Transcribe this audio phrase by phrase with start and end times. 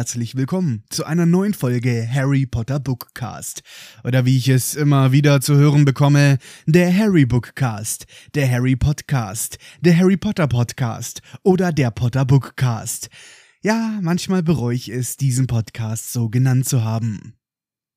[0.00, 3.62] herzlich willkommen zu einer neuen Folge Harry Potter Bookcast.
[4.02, 9.58] Oder wie ich es immer wieder zu hören bekomme, der Harry Bookcast, der Harry Podcast,
[9.82, 13.10] der Harry Potter Podcast oder der Potter Bookcast.
[13.60, 17.34] Ja, manchmal bereue ich es, diesen Podcast so genannt zu haben.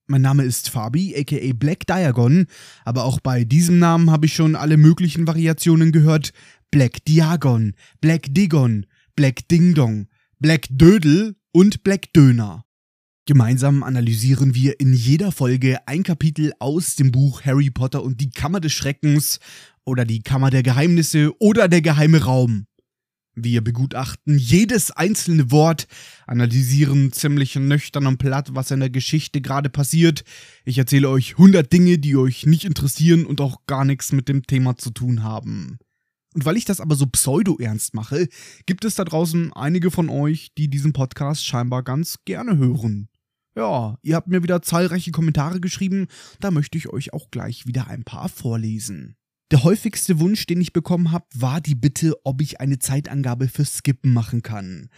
[0.05, 2.47] Mein Name ist Fabi, aka Black Diagon,
[2.83, 6.33] aber auch bei diesem Namen habe ich schon alle möglichen Variationen gehört.
[6.69, 10.07] Black Diagon, Black Digon, Black Ding Dong,
[10.39, 12.65] Black Dödel und Black Döner.
[13.25, 18.31] Gemeinsam analysieren wir in jeder Folge ein Kapitel aus dem Buch Harry Potter und die
[18.31, 19.39] Kammer des Schreckens
[19.85, 22.65] oder die Kammer der Geheimnisse oder der geheime Raum.
[23.35, 25.87] Wir begutachten jedes einzelne Wort,
[26.27, 30.23] analysieren ziemlich nüchtern und platt, was in der Geschichte gerade passiert.
[30.65, 34.45] Ich erzähle euch 100 Dinge, die euch nicht interessieren und auch gar nichts mit dem
[34.45, 35.79] Thema zu tun haben.
[36.33, 38.27] Und weil ich das aber so pseudo-ernst mache,
[38.65, 43.09] gibt es da draußen einige von euch, die diesen Podcast scheinbar ganz gerne hören.
[43.55, 46.07] Ja, ihr habt mir wieder zahlreiche Kommentare geschrieben,
[46.39, 49.15] da möchte ich euch auch gleich wieder ein paar vorlesen.
[49.51, 53.65] Der häufigste Wunsch, den ich bekommen habe, war die Bitte, ob ich eine Zeitangabe für
[53.65, 54.89] Skippen machen kann.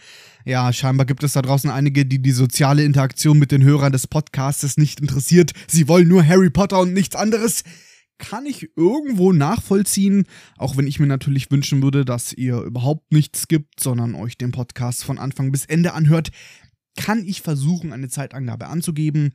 [0.46, 4.06] Ja, scheinbar gibt es da draußen einige, die die soziale Interaktion mit den Hörern des
[4.06, 5.52] Podcasts nicht interessiert.
[5.68, 7.64] Sie wollen nur Harry Potter und nichts anderes.
[8.18, 10.24] Kann ich irgendwo nachvollziehen,
[10.56, 14.52] auch wenn ich mir natürlich wünschen würde, dass ihr überhaupt nichts skippt, sondern euch den
[14.52, 16.30] Podcast von Anfang bis Ende anhört,
[16.96, 19.32] kann ich versuchen, eine Zeitangabe anzugeben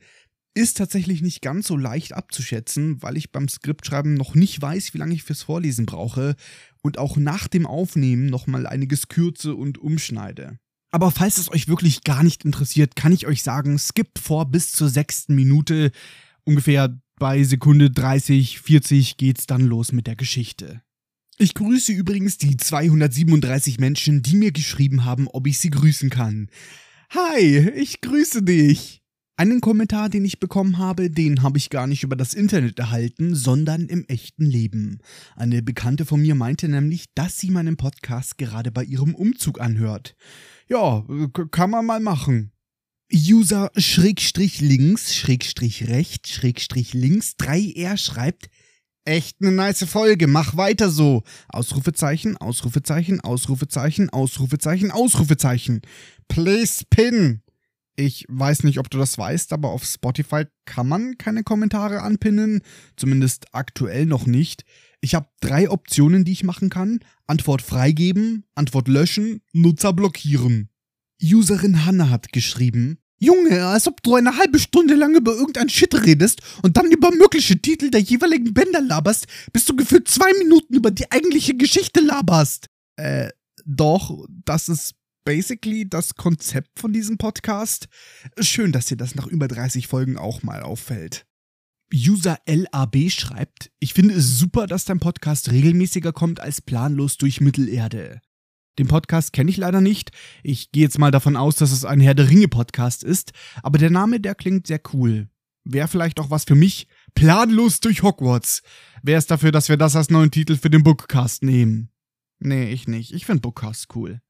[0.54, 4.98] ist tatsächlich nicht ganz so leicht abzuschätzen, weil ich beim Skriptschreiben noch nicht weiß, wie
[4.98, 6.34] lange ich fürs Vorlesen brauche
[6.82, 10.58] und auch nach dem Aufnehmen nochmal einiges kürze und umschneide.
[10.90, 14.72] Aber falls es euch wirklich gar nicht interessiert, kann ich euch sagen, skippt vor bis
[14.72, 15.90] zur sechsten Minute.
[16.44, 20.82] Ungefähr bei Sekunde 30, 40 geht's dann los mit der Geschichte.
[21.38, 26.48] Ich grüße übrigens die 237 Menschen, die mir geschrieben haben, ob ich sie grüßen kann.
[27.10, 29.02] Hi, ich grüße dich.
[29.36, 33.36] Einen Kommentar, den ich bekommen habe, den habe ich gar nicht über das Internet erhalten,
[33.36, 34.98] sondern im echten Leben.
[35.36, 40.16] Eine Bekannte von mir meinte nämlich, dass sie meinen Podcast gerade bei ihrem Umzug anhört.
[40.68, 41.04] Ja,
[41.52, 42.50] kann man mal machen.
[43.14, 48.48] User Schrägstrich links, Schrägstrich rechts, Schrägstrich links 3R schreibt,
[49.04, 51.24] Echt eine nice Folge, mach weiter so.
[51.48, 55.82] Ausrufezeichen, Ausrufezeichen, Ausrufezeichen, Ausrufezeichen, Ausrufezeichen.
[56.28, 57.42] Please pin.
[57.96, 62.62] Ich weiß nicht, ob du das weißt, aber auf Spotify kann man keine Kommentare anpinnen,
[62.96, 64.64] zumindest aktuell noch nicht.
[65.00, 67.00] Ich habe drei Optionen, die ich machen kann.
[67.26, 70.68] Antwort freigeben, Antwort löschen, Nutzer blockieren.
[71.20, 75.94] Userin Hanna hat geschrieben, Junge, als ob du eine halbe Stunde lang über irgendein Shit
[75.94, 80.74] redest und dann über mögliche Titel der jeweiligen Bänder laberst, bis du gefühlt zwei Minuten
[80.74, 82.66] über die eigentliche Geschichte laberst.
[82.96, 83.30] Äh,
[83.64, 84.94] doch, das ist
[85.24, 87.86] basically das Konzept von diesem Podcast.
[88.40, 91.24] Schön, dass dir das nach über 30 Folgen auch mal auffällt.
[91.94, 97.40] User LAB schreibt, ich finde es super, dass dein Podcast regelmäßiger kommt als planlos durch
[97.40, 98.20] Mittelerde.
[98.78, 100.10] Den Podcast kenne ich leider nicht.
[100.42, 103.78] Ich gehe jetzt mal davon aus, dass es ein Herr der Ringe Podcast ist, aber
[103.78, 105.28] der Name, der klingt sehr cool.
[105.64, 106.88] Wäre vielleicht auch was für mich.
[107.14, 108.62] Planlos durch Hogwarts.
[109.02, 111.90] Wäre es dafür, dass wir das als neuen Titel für den Bookcast nehmen?
[112.40, 113.12] Nee, ich nicht.
[113.12, 114.20] Ich finde Bookcast cool.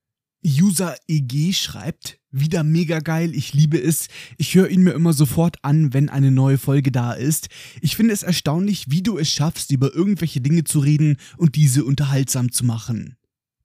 [0.44, 4.08] User EG schreibt, wieder mega geil, ich liebe es.
[4.38, 7.48] Ich höre ihn mir immer sofort an, wenn eine neue Folge da ist.
[7.80, 11.84] Ich finde es erstaunlich, wie du es schaffst, über irgendwelche Dinge zu reden und diese
[11.84, 13.16] unterhaltsam zu machen.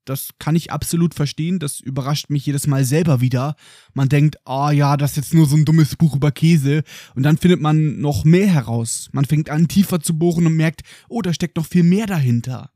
[0.07, 3.55] Das kann ich absolut verstehen, das überrascht mich jedes Mal selber wieder.
[3.93, 6.83] Man denkt, ah oh ja, das ist jetzt nur so ein dummes Buch über Käse.
[7.13, 9.09] Und dann findet man noch mehr heraus.
[9.11, 12.71] Man fängt an, tiefer zu bohren und merkt, oh, da steckt noch viel mehr dahinter.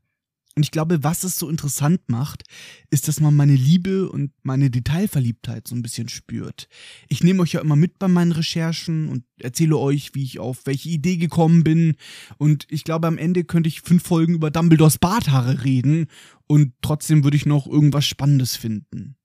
[0.54, 2.42] Und ich glaube, was es so interessant macht,
[2.90, 6.68] ist, dass man meine Liebe und meine Detailverliebtheit so ein bisschen spürt.
[7.08, 10.66] Ich nehme euch ja immer mit bei meinen Recherchen und erzähle euch, wie ich auf
[10.66, 11.96] welche Idee gekommen bin.
[12.36, 16.08] Und ich glaube, am Ende könnte ich fünf Folgen über Dumbledores Barthaare reden
[16.46, 19.16] und trotzdem würde ich noch irgendwas Spannendes finden.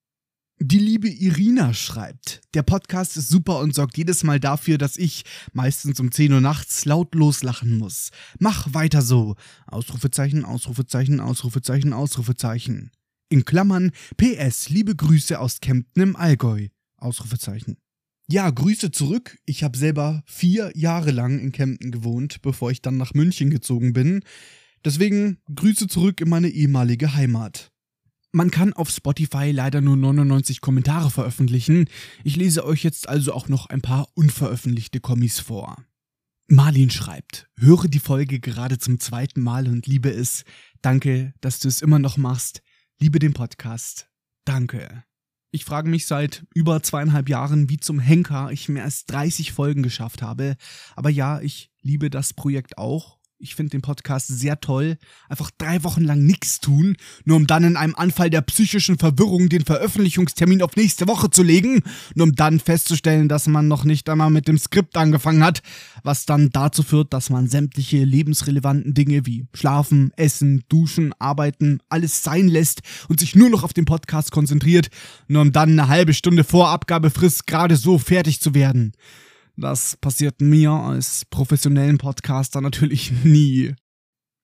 [0.59, 5.23] Die liebe Irina schreibt, der Podcast ist super und sorgt jedes Mal dafür, dass ich,
[5.53, 8.09] meistens um 10 Uhr nachts, laut loslachen muss.
[8.39, 9.35] Mach weiter so.
[9.67, 12.89] Ausrufezeichen, Ausrufezeichen, Ausrufezeichen, Ausrufezeichen.
[13.29, 16.69] In Klammern, PS, liebe Grüße aus Kempten im Allgäu.
[16.97, 17.77] Ausrufezeichen.
[18.27, 19.37] Ja, Grüße zurück.
[19.45, 23.93] Ich habe selber vier Jahre lang in Kempten gewohnt, bevor ich dann nach München gezogen
[23.93, 24.23] bin.
[24.83, 27.71] Deswegen Grüße zurück in meine ehemalige Heimat.
[28.37, 31.89] Man kann auf Spotify leider nur 99 Kommentare veröffentlichen.
[32.23, 35.83] Ich lese euch jetzt also auch noch ein paar unveröffentlichte Kommis vor.
[36.47, 40.43] Marlin schreibt, höre die Folge gerade zum zweiten Mal und liebe es.
[40.83, 42.61] Danke, dass du es immer noch machst.
[42.99, 44.07] Liebe den Podcast.
[44.45, 45.03] Danke.
[45.49, 49.81] Ich frage mich seit über zweieinhalb Jahren, wie zum Henker ich mehr als 30 Folgen
[49.81, 50.57] geschafft habe.
[50.95, 54.97] Aber ja, ich liebe das Projekt auch ich finde den Podcast sehr toll.
[55.29, 59.49] Einfach drei Wochen lang nichts tun, nur um dann in einem Anfall der psychischen Verwirrung
[59.49, 61.83] den Veröffentlichungstermin auf nächste Woche zu legen,
[62.15, 65.61] nur um dann festzustellen, dass man noch nicht einmal mit dem Skript angefangen hat,
[66.03, 72.23] was dann dazu führt, dass man sämtliche lebensrelevanten Dinge wie Schlafen, Essen, Duschen, Arbeiten, alles
[72.23, 74.89] sein lässt und sich nur noch auf den Podcast konzentriert,
[75.27, 78.93] nur um dann eine halbe Stunde vor Abgabefrist gerade so fertig zu werden.
[79.57, 83.73] Das passiert mir als professionellen Podcaster natürlich nie.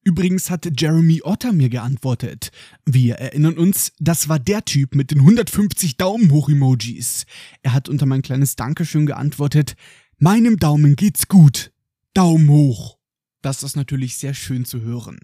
[0.03, 2.51] Übrigens hat Jeremy Otter mir geantwortet.
[2.85, 7.25] Wir erinnern uns, das war der Typ mit den 150 Daumen hoch Emojis.
[7.61, 9.75] Er hat unter mein kleines Dankeschön geantwortet,
[10.17, 11.71] meinem Daumen geht's gut.
[12.13, 12.97] Daumen hoch.
[13.41, 15.19] Das ist natürlich sehr schön zu hören.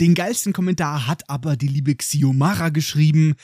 [0.00, 3.34] Den geilsten Kommentar hat aber die liebe Xiomara geschrieben.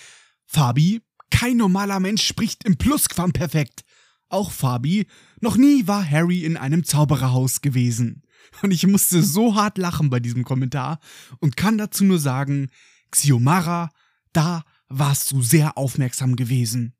[0.47, 3.85] Fabi, kein normaler Mensch spricht im Plusquamperfekt.
[4.29, 5.07] Auch Fabi,
[5.41, 8.23] noch nie war Harry in einem Zaubererhaus gewesen.
[8.63, 11.01] Und ich musste so hart lachen bei diesem Kommentar
[11.39, 12.69] und kann dazu nur sagen,
[13.11, 13.91] Xiomara,
[14.33, 16.95] da warst du sehr aufmerksam gewesen.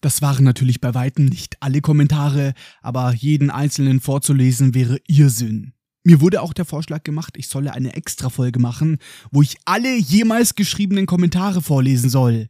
[0.00, 5.74] Das waren natürlich bei weitem nicht alle Kommentare, aber jeden einzelnen vorzulesen wäre Irrsinn.
[6.04, 8.98] Mir wurde auch der Vorschlag gemacht, ich solle eine Extra-Folge machen,
[9.30, 12.48] wo ich alle jemals geschriebenen Kommentare vorlesen soll.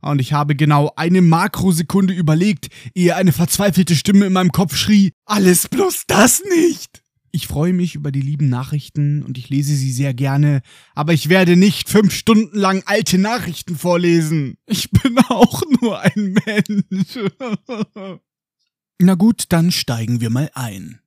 [0.00, 5.12] Und ich habe genau eine Makrosekunde überlegt, ehe eine verzweifelte Stimme in meinem Kopf schrie,
[5.24, 7.02] alles bloß das nicht!
[7.30, 10.62] Ich freue mich über die lieben Nachrichten und ich lese sie sehr gerne,
[10.94, 14.56] aber ich werde nicht fünf Stunden lang alte Nachrichten vorlesen.
[14.66, 17.18] Ich bin auch nur ein Mensch.
[18.98, 21.00] Na gut, dann steigen wir mal ein.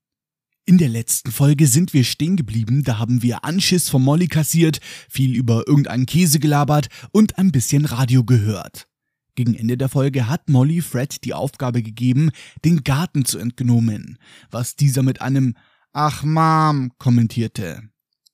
[0.65, 4.79] In der letzten Folge sind wir stehen geblieben, da haben wir Anschiss von Molly kassiert,
[5.09, 8.87] viel über irgendeinen Käse gelabert und ein bisschen Radio gehört.
[9.33, 12.29] Gegen Ende der Folge hat Molly Fred die Aufgabe gegeben,
[12.63, 14.19] den Garten zu entgnomen,
[14.51, 15.55] was dieser mit einem
[15.93, 17.81] Ach Mom kommentierte.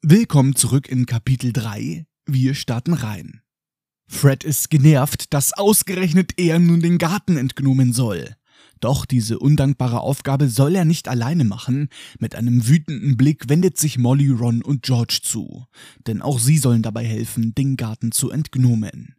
[0.01, 2.05] Willkommen zurück in Kapitel 3.
[2.25, 3.41] Wir starten rein.
[4.09, 8.35] Fred ist genervt, dass ausgerechnet er nun den Garten entgnomen soll.
[8.79, 11.89] Doch diese undankbare Aufgabe soll er nicht alleine machen.
[12.19, 15.65] Mit einem wütenden Blick wendet sich Molly, Ron und George zu.
[16.05, 19.15] Denn auch sie sollen dabei helfen, den Garten zu entgnomen.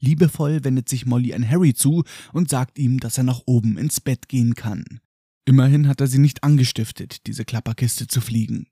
[0.00, 2.02] Liebevoll wendet sich Molly an Harry zu
[2.32, 5.00] und sagt ihm, dass er nach oben ins Bett gehen kann.
[5.44, 8.66] Immerhin hat er sie nicht angestiftet, diese Klapperkiste zu fliegen.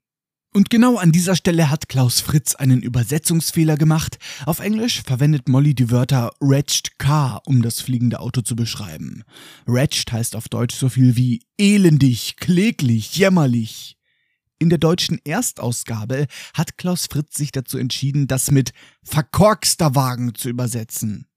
[0.53, 4.19] Und genau an dieser Stelle hat Klaus Fritz einen Übersetzungsfehler gemacht.
[4.45, 9.23] Auf Englisch verwendet Molly die Wörter wretched car, um das fliegende Auto zu beschreiben.
[9.65, 13.97] Wretched heißt auf Deutsch so viel wie elendig, kläglich, jämmerlich.
[14.59, 20.49] In der deutschen Erstausgabe hat Klaus Fritz sich dazu entschieden, das mit verkorkster Wagen zu
[20.49, 21.27] übersetzen.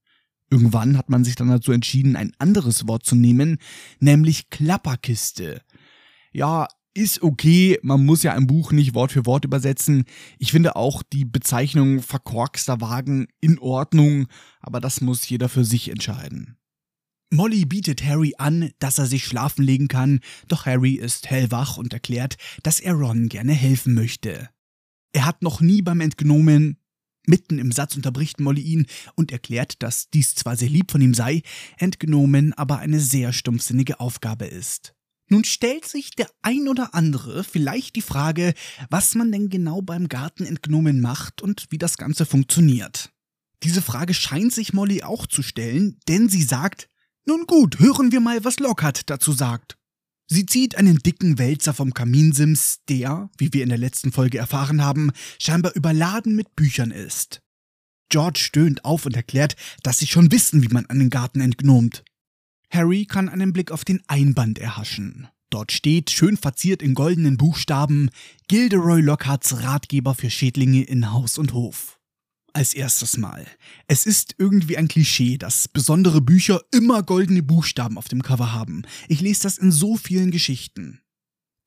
[0.51, 3.59] Irgendwann hat man sich dann dazu entschieden, ein anderes Wort zu nehmen,
[4.01, 5.63] nämlich Klapperkiste.
[6.33, 10.05] Ja, ist okay, man muss ja ein Buch nicht Wort für Wort übersetzen.
[10.39, 14.27] Ich finde auch die Bezeichnung verkorkster Wagen in Ordnung,
[14.61, 16.57] aber das muss jeder für sich entscheiden.
[17.31, 21.93] Molly bietet Harry an, dass er sich schlafen legen kann, doch Harry ist hellwach und
[21.93, 24.51] erklärt, dass er Ron gerne helfen möchte.
[25.13, 26.79] Er hat noch nie beim Entgnomen
[27.27, 31.15] Mitten im Satz unterbricht Molly ihn und erklärt, dass dies zwar sehr lieb von ihm
[31.15, 31.43] sei,
[31.79, 34.95] Entgnomen aber eine sehr stumpfsinnige Aufgabe ist.
[35.35, 38.55] Nun stellt sich der ein oder andere vielleicht die Frage,
[38.89, 43.11] was man denn genau beim Garten entgnomen macht und wie das Ganze funktioniert.
[43.65, 46.89] Diese Frage scheint sich Molly auch zu stellen, denn sie sagt,
[47.27, 49.77] nun gut, hören wir mal, was Lockhart dazu sagt.
[50.29, 54.85] Sie zieht einen dicken Wälzer vom Kaminsims, der, wie wir in der letzten Folge erfahren
[54.85, 55.11] haben,
[55.41, 57.41] scheinbar überladen mit Büchern ist.
[58.09, 62.05] George stöhnt auf und erklärt, dass sie schon wissen, wie man einen Garten entgnomt.
[62.71, 65.29] Harry kann einen Blick auf den Einband erhaschen.
[65.51, 68.11] Dort steht, schön verziert in goldenen Buchstaben,
[68.49, 72.01] Gilderoy Lockharts Ratgeber für Schädlinge in Haus und Hof.
[72.53, 73.47] Als erstes Mal.
[73.87, 78.83] Es ist irgendwie ein Klischee, dass besondere Bücher immer goldene Buchstaben auf dem Cover haben.
[79.09, 81.01] Ich lese das in so vielen Geschichten.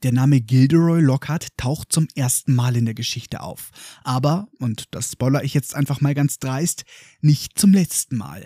[0.04, 3.72] Der Name Gilderoy Lockhart taucht zum ersten Mal in der Geschichte auf.
[4.04, 6.86] Aber, und das spoiler ich jetzt einfach mal ganz dreist,
[7.22, 8.46] nicht zum letzten Mal.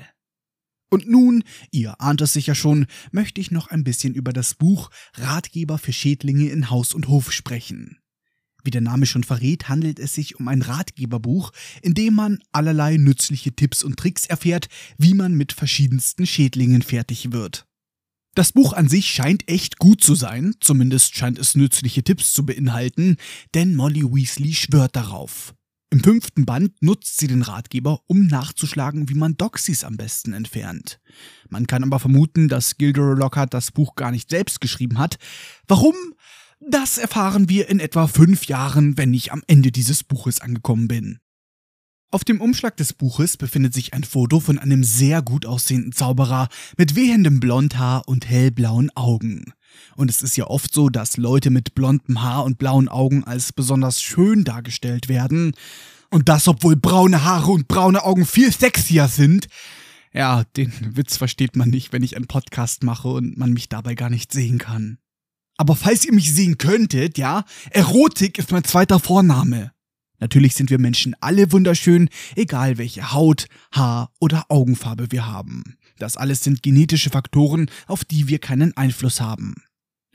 [0.93, 4.89] Und nun, ihr ahnt es sicher schon, möchte ich noch ein bisschen über das Buch
[5.13, 7.98] Ratgeber für Schädlinge in Haus und Hof sprechen.
[8.63, 12.98] Wie der Name schon verrät, handelt es sich um ein Ratgeberbuch, in dem man allerlei
[12.98, 14.67] nützliche Tipps und Tricks erfährt,
[14.98, 17.65] wie man mit verschiedensten Schädlingen fertig wird.
[18.36, 22.45] Das Buch an sich scheint echt gut zu sein, zumindest scheint es nützliche Tipps zu
[22.45, 23.15] beinhalten,
[23.53, 25.53] denn Molly Weasley schwört darauf.
[25.93, 31.01] Im fünften Band nutzt sie den Ratgeber, um nachzuschlagen, wie man Doxys am besten entfernt.
[31.50, 35.17] Man kann aber vermuten, dass Gilderoy Lockhart das Buch gar nicht selbst geschrieben hat.
[35.67, 35.95] Warum?
[36.62, 41.19] Das erfahren wir in etwa fünf Jahren, wenn ich am Ende dieses Buches angekommen bin.
[42.10, 46.48] Auf dem Umschlag des Buches befindet sich ein Foto von einem sehr gut aussehenden Zauberer
[46.77, 49.53] mit wehendem Blondhaar und hellblauen Augen.
[49.96, 53.54] Und es ist ja oft so, dass Leute mit blondem Haar und blauen Augen als
[53.54, 55.54] besonders schön dargestellt werden.
[56.10, 59.48] Und das, obwohl braune Haare und braune Augen viel sexier sind.
[60.13, 63.96] Ja, den Witz versteht man nicht, wenn ich einen Podcast mache und man mich dabei
[63.96, 64.98] gar nicht sehen kann.
[65.58, 69.72] Aber falls ihr mich sehen könntet, ja, Erotik ist mein zweiter Vorname.
[70.22, 75.75] Natürlich sind wir Menschen alle wunderschön, egal welche Haut, Haar oder Augenfarbe wir haben.
[75.98, 79.56] Das alles sind genetische Faktoren, auf die wir keinen Einfluss haben.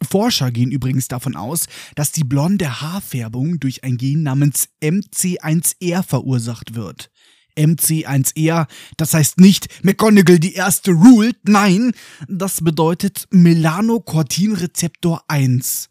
[0.02, 6.74] Forscher gehen übrigens davon aus, dass die blonde Haarfärbung durch ein Gen namens MC1R verursacht
[6.74, 7.10] wird.
[7.56, 11.92] MC1R, das heißt nicht McGonagall die erste ruled, nein,
[12.28, 15.88] das bedeutet Melanocortin-Rezeptor 1.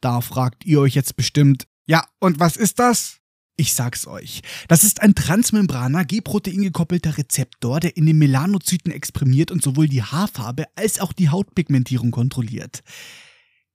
[0.00, 3.20] Da fragt ihr euch jetzt bestimmt, ja, und was ist das?
[3.58, 4.42] Ich sag's euch.
[4.68, 10.02] Das ist ein transmembraner, G-Protein gekoppelter Rezeptor, der in den Melanozyten exprimiert und sowohl die
[10.02, 12.82] Haarfarbe als auch die Hautpigmentierung kontrolliert.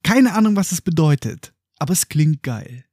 [0.04, 2.86] Keine Ahnung, was es bedeutet, aber es klingt geil.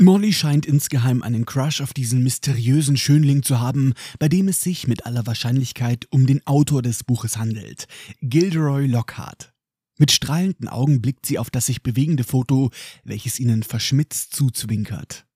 [0.00, 4.88] Molly scheint insgeheim einen Crush auf diesen mysteriösen Schönling zu haben, bei dem es sich
[4.88, 7.86] mit aller Wahrscheinlichkeit um den Autor des Buches handelt,
[8.22, 9.52] Gilderoy Lockhart.
[9.98, 12.70] Mit strahlenden Augen blickt sie auf das sich bewegende Foto,
[13.04, 15.26] welches ihnen verschmitzt zuzwinkert.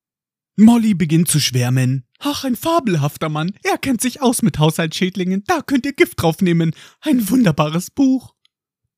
[0.57, 2.05] Molly beginnt zu schwärmen.
[2.21, 3.53] Ach, ein fabelhafter Mann.
[3.65, 5.43] Er kennt sich aus mit Haushaltsschädlingen.
[5.47, 6.75] Da könnt ihr Gift draufnehmen.
[7.01, 8.35] Ein wunderbares Buch.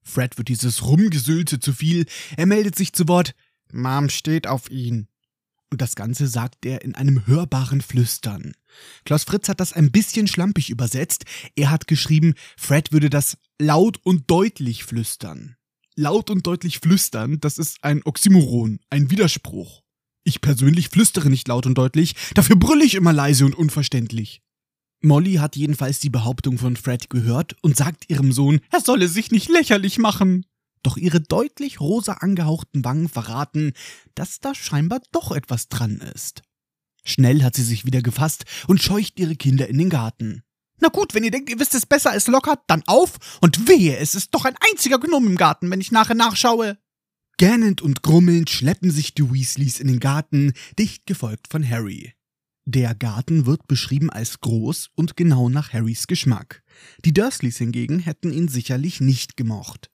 [0.02, 2.06] Fred wird dieses Rumgesülte zu viel.
[2.36, 3.34] Er meldet sich zu Wort.
[3.72, 5.08] Mom steht auf ihn.
[5.70, 8.52] Und das Ganze sagt er in einem hörbaren Flüstern.
[9.04, 11.24] Klaus Fritz hat das ein bisschen schlampig übersetzt.
[11.56, 15.56] Er hat geschrieben, Fred würde das laut und deutlich flüstern.
[15.96, 19.82] Laut und deutlich flüstern, das ist ein Oxymoron, ein Widerspruch.
[20.28, 24.42] Ich persönlich flüstere nicht laut und deutlich, dafür brülle ich immer leise und unverständlich.
[25.00, 29.30] Molly hat jedenfalls die Behauptung von Fred gehört und sagt ihrem Sohn, er solle sich
[29.30, 30.44] nicht lächerlich machen.
[30.82, 33.72] Doch ihre deutlich rosa angehauchten Wangen verraten,
[34.16, 36.42] dass da scheinbar doch etwas dran ist.
[37.04, 40.42] Schnell hat sie sich wieder gefasst und scheucht ihre Kinder in den Garten.
[40.80, 43.96] Na gut, wenn ihr denkt, ihr wisst es besser als locker, dann auf und wehe,
[43.96, 46.78] es ist doch ein einziger Gnom im Garten, wenn ich nachher nachschaue.
[47.38, 52.14] Gähnend und grummelnd schleppen sich die Weasleys in den Garten, dicht gefolgt von Harry.
[52.64, 56.62] Der Garten wird beschrieben als groß und genau nach Harrys Geschmack.
[57.04, 59.90] Die Dursleys hingegen hätten ihn sicherlich nicht gemocht.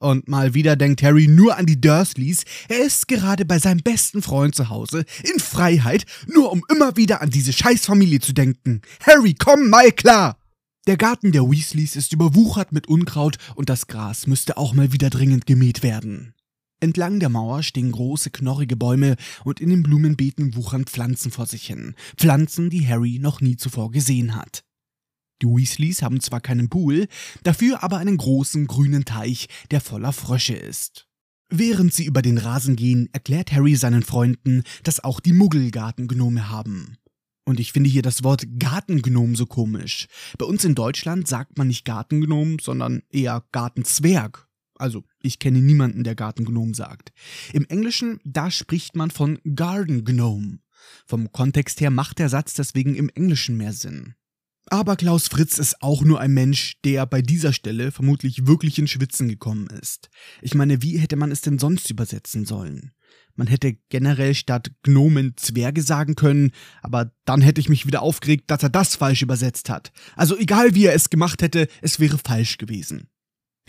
[0.00, 2.42] Und mal wieder denkt Harry nur an die Dursleys.
[2.68, 7.22] Er ist gerade bei seinem besten Freund zu Hause, in Freiheit, nur um immer wieder
[7.22, 8.80] an diese Scheißfamilie zu denken.
[9.06, 10.38] Harry, komm mal klar!
[10.88, 15.08] Der Garten der Weasleys ist überwuchert mit Unkraut und das Gras müsste auch mal wieder
[15.08, 16.34] dringend gemäht werden.
[16.80, 21.66] Entlang der Mauer stehen große, knorrige Bäume und in den Blumenbeeten wuchern Pflanzen vor sich
[21.66, 21.94] hin.
[22.16, 24.64] Pflanzen, die Harry noch nie zuvor gesehen hat.
[25.42, 27.06] Die Weasleys haben zwar keinen Pool,
[27.42, 31.06] dafür aber einen großen grünen Teich, der voller Frösche ist.
[31.50, 36.48] Während sie über den Rasen gehen, erklärt Harry seinen Freunden, dass auch die Muggel Gartengnome
[36.48, 36.96] haben.
[37.44, 40.06] Und ich finde hier das Wort Gartengnom so komisch.
[40.38, 44.49] Bei uns in Deutschland sagt man nicht Gartengnom, sondern eher Gartenzwerg
[44.80, 47.12] also, ich kenne niemanden, der Gartengnom sagt.
[47.52, 50.60] Im Englischen, da spricht man von Garden Gnome.
[51.06, 54.14] Vom Kontext her macht der Satz deswegen im Englischen mehr Sinn.
[54.66, 58.86] Aber Klaus Fritz ist auch nur ein Mensch, der bei dieser Stelle vermutlich wirklich in
[58.86, 60.08] Schwitzen gekommen ist.
[60.42, 62.92] Ich meine, wie hätte man es denn sonst übersetzen sollen?
[63.34, 68.50] Man hätte generell statt Gnomen Zwerge sagen können, aber dann hätte ich mich wieder aufgeregt,
[68.50, 69.92] dass er das falsch übersetzt hat.
[70.14, 73.08] Also egal wie er es gemacht hätte, es wäre falsch gewesen.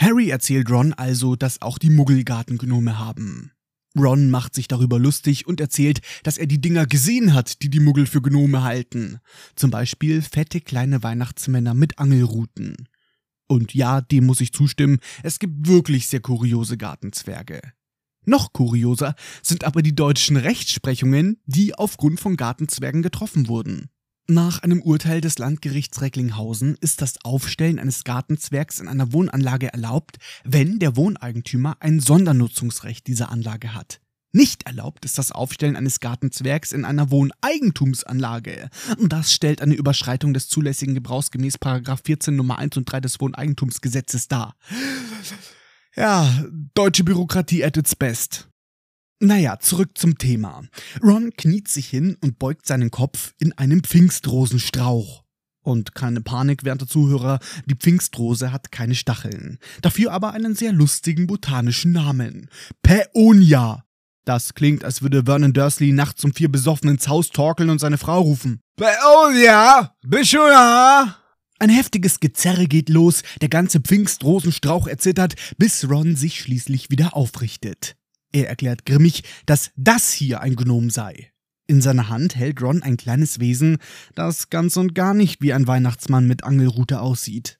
[0.01, 3.51] Harry erzählt Ron also, dass auch die Muggel Gartengnome haben.
[3.95, 7.79] Ron macht sich darüber lustig und erzählt, dass er die Dinger gesehen hat, die die
[7.79, 9.19] Muggel für Gnome halten.
[9.55, 12.89] Zum Beispiel fette kleine Weihnachtsmänner mit Angelruten.
[13.47, 17.61] Und ja, dem muss ich zustimmen, es gibt wirklich sehr kuriose Gartenzwerge.
[18.25, 23.89] Noch kurioser sind aber die deutschen Rechtsprechungen, die aufgrund von Gartenzwergen getroffen wurden.
[24.27, 30.17] Nach einem Urteil des Landgerichts Recklinghausen ist das Aufstellen eines Gartenzwergs in einer Wohnanlage erlaubt,
[30.43, 33.99] wenn der Wohneigentümer ein Sondernutzungsrecht dieser Anlage hat.
[34.33, 38.69] Nicht erlaubt ist das Aufstellen eines Gartenzwergs in einer Wohneigentumsanlage.
[39.05, 44.29] Das stellt eine Überschreitung des zulässigen Gebrauchs gemäß 14 Nummer 1 und 3 des Wohneigentumsgesetzes
[44.29, 44.55] dar.
[45.95, 48.50] Ja, deutsche Bürokratie at its best.
[49.23, 50.63] Naja, zurück zum Thema.
[51.03, 55.23] Ron kniet sich hin und beugt seinen Kopf in einem Pfingstrosenstrauch.
[55.61, 57.37] Und keine Panik, werte Zuhörer,
[57.67, 59.59] die Pfingstrose hat keine Stacheln.
[59.83, 62.49] Dafür aber einen sehr lustigen botanischen Namen.
[62.81, 63.85] Päonia.
[64.25, 67.99] Das klingt, als würde Vernon Dursley nachts um vier besoffen ins Haus torkeln und seine
[67.99, 68.59] Frau rufen.
[68.75, 71.15] Päonia, bist du da?
[71.59, 77.97] Ein heftiges Gezerre geht los, der ganze Pfingstrosenstrauch erzittert, bis Ron sich schließlich wieder aufrichtet.
[78.31, 81.31] Er erklärt grimmig, dass das hier ein Gnom sei.
[81.67, 83.77] In seiner Hand hält Ron ein kleines Wesen,
[84.15, 87.59] das ganz und gar nicht wie ein Weihnachtsmann mit Angelrute aussieht.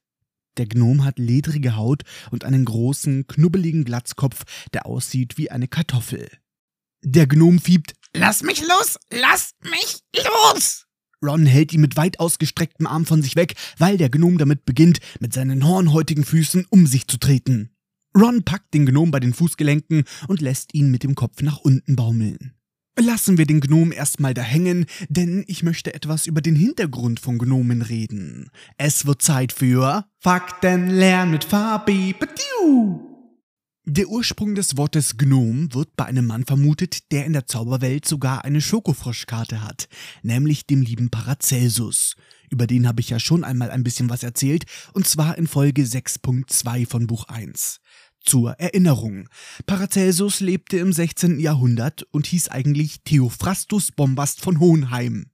[0.57, 6.29] Der Gnom hat ledrige Haut und einen großen, knubbeligen Glatzkopf, der aussieht wie eine Kartoffel.
[7.03, 8.97] Der Gnom fiebt, Lass mich los!
[9.09, 10.85] Lass mich los!
[11.23, 14.99] Ron hält ihn mit weit ausgestrecktem Arm von sich weg, weil der Gnom damit beginnt,
[15.19, 17.71] mit seinen hornhäutigen Füßen um sich zu treten.
[18.17, 21.95] Ron packt den Gnom bei den Fußgelenken und lässt ihn mit dem Kopf nach unten
[21.95, 22.53] baumeln.
[22.99, 27.37] Lassen wir den Gnom erstmal da hängen, denn ich möchte etwas über den Hintergrund von
[27.37, 28.51] Gnomen reden.
[28.77, 32.13] Es wird Zeit für Fakten lernen mit Fabi.
[33.93, 38.45] Der Ursprung des Wortes Gnom wird bei einem Mann vermutet, der in der Zauberwelt sogar
[38.45, 39.89] eine Schokofroschkarte hat,
[40.23, 42.15] nämlich dem lieben Paracelsus.
[42.49, 45.81] Über den habe ich ja schon einmal ein bisschen was erzählt, und zwar in Folge
[45.83, 47.81] 6.2 von Buch 1.
[48.23, 49.27] Zur Erinnerung.
[49.65, 51.41] Paracelsus lebte im 16.
[51.41, 55.25] Jahrhundert und hieß eigentlich Theophrastus Bombast von Hohenheim.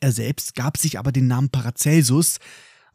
[0.00, 2.38] Er selbst gab sich aber den Namen Paracelsus,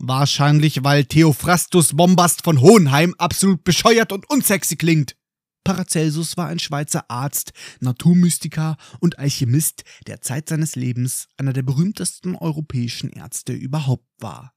[0.02, 5.16] wahrscheinlich weil Theophrastus Bombast von Hohenheim absolut bescheuert und unsexy klingt.
[5.64, 12.36] Paracelsus war ein Schweizer Arzt, Naturmystiker und Alchemist, der Zeit seines Lebens einer der berühmtesten
[12.36, 14.54] europäischen Ärzte überhaupt war.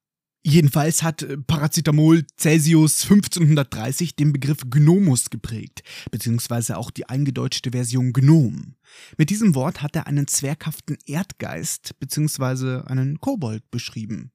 [0.46, 8.12] Jedenfalls hat äh, Paracetamol Celsius 1530 den Begriff Gnomus geprägt, beziehungsweise auch die eingedeutschte Version
[8.12, 8.76] Gnom.
[9.16, 14.33] Mit diesem Wort hat er einen zwerghaften Erdgeist, beziehungsweise einen Kobold beschrieben.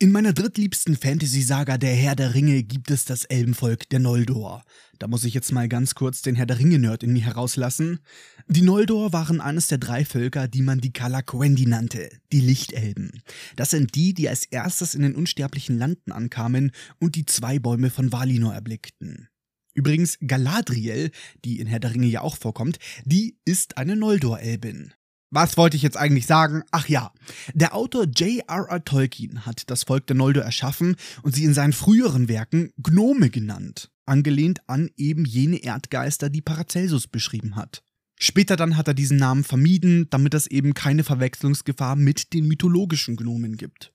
[0.00, 4.64] In meiner drittliebsten Fantasy-Saga Der Herr der Ringe gibt es das Elbenvolk der Noldor.
[4.98, 8.00] Da muss ich jetzt mal ganz kurz den Herr der Ringe-Nerd in mir herauslassen.
[8.48, 13.22] Die Noldor waren eines der drei Völker, die man die Kalaquendi nannte, die Lichtelben.
[13.54, 17.88] Das sind die, die als erstes in den unsterblichen Landen ankamen und die zwei Bäume
[17.88, 19.28] von Valinor erblickten.
[19.74, 21.12] Übrigens, Galadriel,
[21.44, 24.92] die in Herr der Ringe ja auch vorkommt, die ist eine Noldor-Elbin.
[25.34, 26.62] Was wollte ich jetzt eigentlich sagen?
[26.70, 27.10] Ach ja,
[27.54, 28.84] der Autor J.R.R.
[28.84, 33.90] Tolkien hat das Volk der Noldor erschaffen und sie in seinen früheren Werken Gnome genannt,
[34.06, 37.82] angelehnt an eben jene Erdgeister, die Paracelsus beschrieben hat.
[38.16, 43.16] Später dann hat er diesen Namen vermieden, damit es eben keine Verwechslungsgefahr mit den mythologischen
[43.16, 43.92] Gnomen gibt.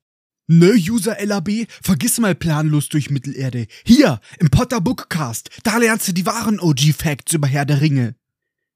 [0.48, 3.68] Ne, User LAB, vergiss mal planlos durch Mittelerde.
[3.86, 8.16] Hier, im Potter Bookcast, da lernst du die wahren OG-Facts über Herr der Ringe.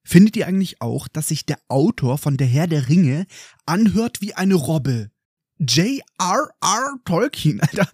[0.04, 3.26] Findet ihr eigentlich auch, dass sich der Autor von Der Herr der Ringe
[3.66, 5.10] anhört wie eine Robbe?
[5.60, 6.96] J.R.R.
[7.06, 7.88] Tolkien, Alter.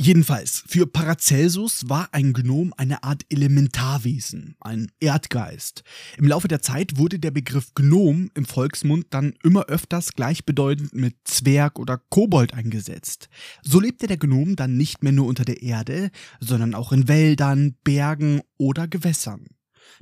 [0.00, 5.82] Jedenfalls, für Paracelsus war ein Gnom eine Art Elementarwesen, ein Erdgeist.
[6.16, 11.16] Im Laufe der Zeit wurde der Begriff Gnom im Volksmund dann immer öfters gleichbedeutend mit
[11.24, 13.28] Zwerg oder Kobold eingesetzt.
[13.62, 17.74] So lebte der Gnom dann nicht mehr nur unter der Erde, sondern auch in Wäldern,
[17.82, 19.48] Bergen oder Gewässern.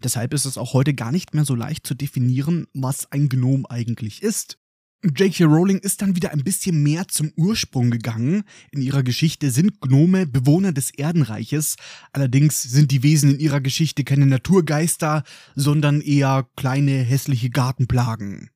[0.03, 3.67] Deshalb ist es auch heute gar nicht mehr so leicht zu definieren, was ein Gnom
[3.67, 4.59] eigentlich ist.
[5.05, 5.45] J.K.
[5.45, 8.43] Rowling ist dann wieder ein bisschen mehr zum Ursprung gegangen.
[8.73, 11.77] In ihrer Geschichte sind Gnome Bewohner des Erdenreiches,
[12.13, 15.23] allerdings sind die Wesen in ihrer Geschichte keine Naturgeister,
[15.55, 18.51] sondern eher kleine hässliche Gartenplagen.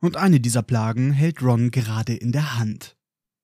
[0.00, 2.96] Und eine dieser Plagen hält Ron gerade in der Hand.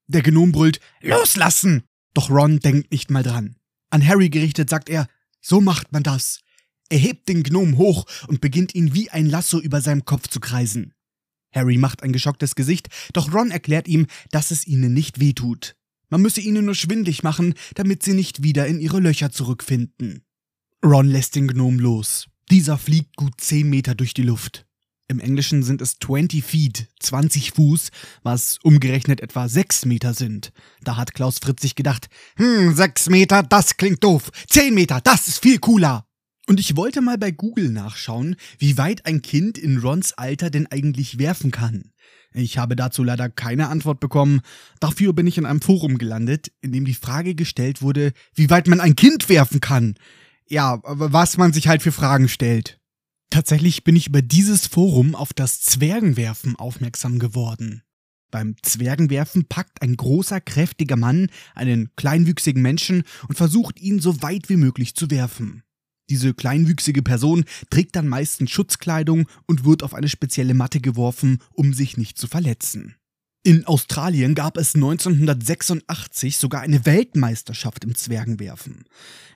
[0.07, 1.83] Der Gnom brüllt Loslassen!
[2.13, 3.57] Doch Ron denkt nicht mal dran.
[3.91, 5.09] An Harry gerichtet sagt er,
[5.41, 6.41] so macht man das.
[6.89, 10.41] Er hebt den Gnom hoch und beginnt ihn wie ein Lasso über seinem Kopf zu
[10.41, 10.95] kreisen.
[11.53, 15.77] Harry macht ein geschocktes Gesicht, doch Ron erklärt ihm, dass es ihnen nicht wehtut.
[16.11, 20.23] Man müsse ihnen nur schwindlig machen, damit sie nicht wieder in ihre Löcher zurückfinden.
[20.85, 22.27] Ron lässt den Gnom los.
[22.51, 24.67] Dieser fliegt gut 10 Meter durch die Luft.
[25.09, 27.91] Im Englischen sind es 20 Feet, 20 Fuß,
[28.23, 30.53] was umgerechnet etwa 6 Meter sind.
[30.83, 34.31] Da hat Klaus Fritz sich gedacht, hm, 6 Meter, das klingt doof.
[34.49, 36.07] 10 Meter, das ist viel cooler.
[36.47, 40.67] Und ich wollte mal bei Google nachschauen, wie weit ein Kind in Rons Alter denn
[40.67, 41.93] eigentlich werfen kann.
[42.35, 44.41] Ich habe dazu leider keine Antwort bekommen.
[44.81, 48.67] Dafür bin ich in einem Forum gelandet, in dem die Frage gestellt wurde, wie weit
[48.67, 49.95] man ein Kind werfen kann.
[50.47, 52.79] Ja, was man sich halt für Fragen stellt.
[53.31, 57.83] Tatsächlich bin ich über dieses Forum auf das Zwergenwerfen aufmerksam geworden.
[58.31, 64.49] Beim Zwergenwerfen packt ein großer, kräftiger Mann einen kleinwüchsigen Menschen und versucht ihn so weit
[64.49, 65.63] wie möglich zu werfen.
[66.11, 71.73] Diese kleinwüchsige Person trägt dann meistens Schutzkleidung und wird auf eine spezielle Matte geworfen, um
[71.73, 72.97] sich nicht zu verletzen.
[73.47, 78.85] In Australien gab es 1986 sogar eine Weltmeisterschaft im Zwergenwerfen.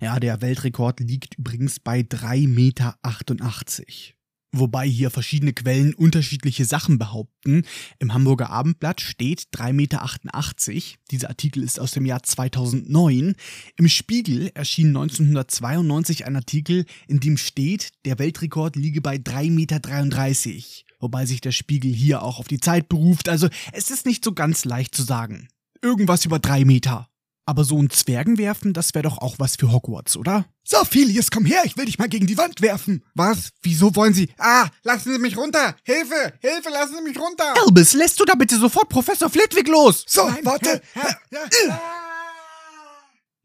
[0.00, 2.98] Ja, der Weltrekord liegt übrigens bei 3,88 Meter.
[4.52, 7.64] Wobei hier verschiedene Quellen unterschiedliche Sachen behaupten.
[7.98, 10.98] Im Hamburger Abendblatt steht 3,88 Meter.
[11.10, 13.34] Dieser Artikel ist aus dem Jahr 2009.
[13.76, 20.62] Im Spiegel erschien 1992 ein Artikel, in dem steht, der Weltrekord liege bei 3,33 Meter.
[21.00, 23.28] Wobei sich der Spiegel hier auch auf die Zeit beruft.
[23.28, 25.48] Also es ist nicht so ganz leicht zu sagen.
[25.82, 27.08] Irgendwas über drei Meter.
[27.48, 30.44] Aber so ein Zwergenwerfen, das wäre doch auch was für Hogwarts, oder?
[30.64, 33.02] So, Philius, komm her, ich will dich mal gegen die Wand werfen.
[33.14, 33.52] Was?
[33.62, 34.28] Wieso wollen Sie?
[34.36, 35.74] Ah, lassen Sie mich runter!
[35.82, 36.34] Hilfe!
[36.40, 37.54] Hilfe, lassen Sie mich runter!
[37.64, 40.04] Albus, lässt du da bitte sofort Professor Flitwick los?
[40.06, 40.44] So, Nein.
[40.44, 40.82] warte.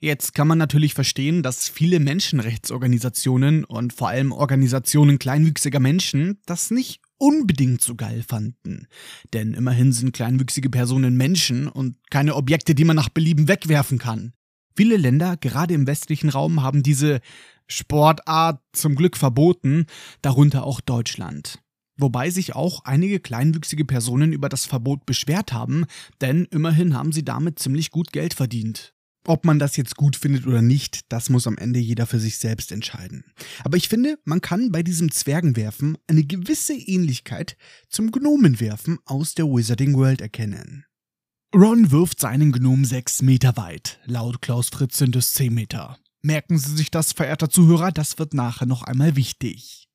[0.01, 6.71] Jetzt kann man natürlich verstehen, dass viele Menschenrechtsorganisationen und vor allem Organisationen kleinwüchsiger Menschen das
[6.71, 8.87] nicht unbedingt so geil fanden.
[9.33, 14.33] Denn immerhin sind kleinwüchsige Personen Menschen und keine Objekte, die man nach Belieben wegwerfen kann.
[14.75, 17.21] Viele Länder, gerade im westlichen Raum, haben diese
[17.67, 19.85] Sportart zum Glück verboten,
[20.21, 21.59] darunter auch Deutschland.
[21.97, 25.85] Wobei sich auch einige kleinwüchsige Personen über das Verbot beschwert haben,
[26.21, 28.92] denn immerhin haben sie damit ziemlich gut Geld verdient.
[29.25, 32.37] Ob man das jetzt gut findet oder nicht, das muss am Ende jeder für sich
[32.37, 33.23] selbst entscheiden.
[33.63, 37.55] Aber ich finde, man kann bei diesem Zwergenwerfen eine gewisse Ähnlichkeit
[37.89, 40.85] zum Gnomenwerfen aus der Wizarding World erkennen.
[41.55, 43.99] Ron wirft seinen Gnom sechs Meter weit.
[44.05, 45.99] Laut Klaus Fritz sind es zehn Meter.
[46.21, 49.87] Merken Sie sich das, verehrter Zuhörer, das wird nachher noch einmal wichtig.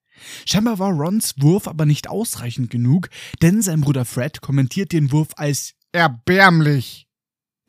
[0.46, 3.08] Scheinbar war Rons Wurf aber nicht ausreichend genug,
[3.42, 7.07] denn sein Bruder Fred kommentiert den Wurf als erbärmlich.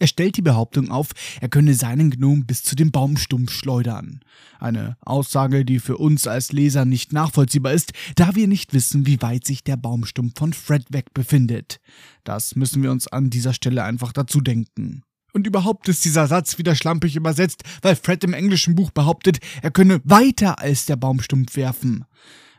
[0.02, 1.10] Er stellt die Behauptung auf,
[1.42, 4.22] er könne seinen Gnom bis zu dem Baumstumpf schleudern.
[4.58, 9.22] Eine Aussage, die für uns als Leser nicht nachvollziehbar ist, da wir nicht wissen, wie
[9.22, 11.82] weit sich der Baumstumpf von Fred weg befindet.
[12.24, 15.04] Das müssen wir uns an dieser Stelle einfach dazu denken.
[15.34, 19.72] Und überhaupt ist dieser Satz wieder schlampig übersetzt, weil Fred im englischen Buch behauptet, er
[19.72, 22.06] könne weiter als der Baumstumpf werfen.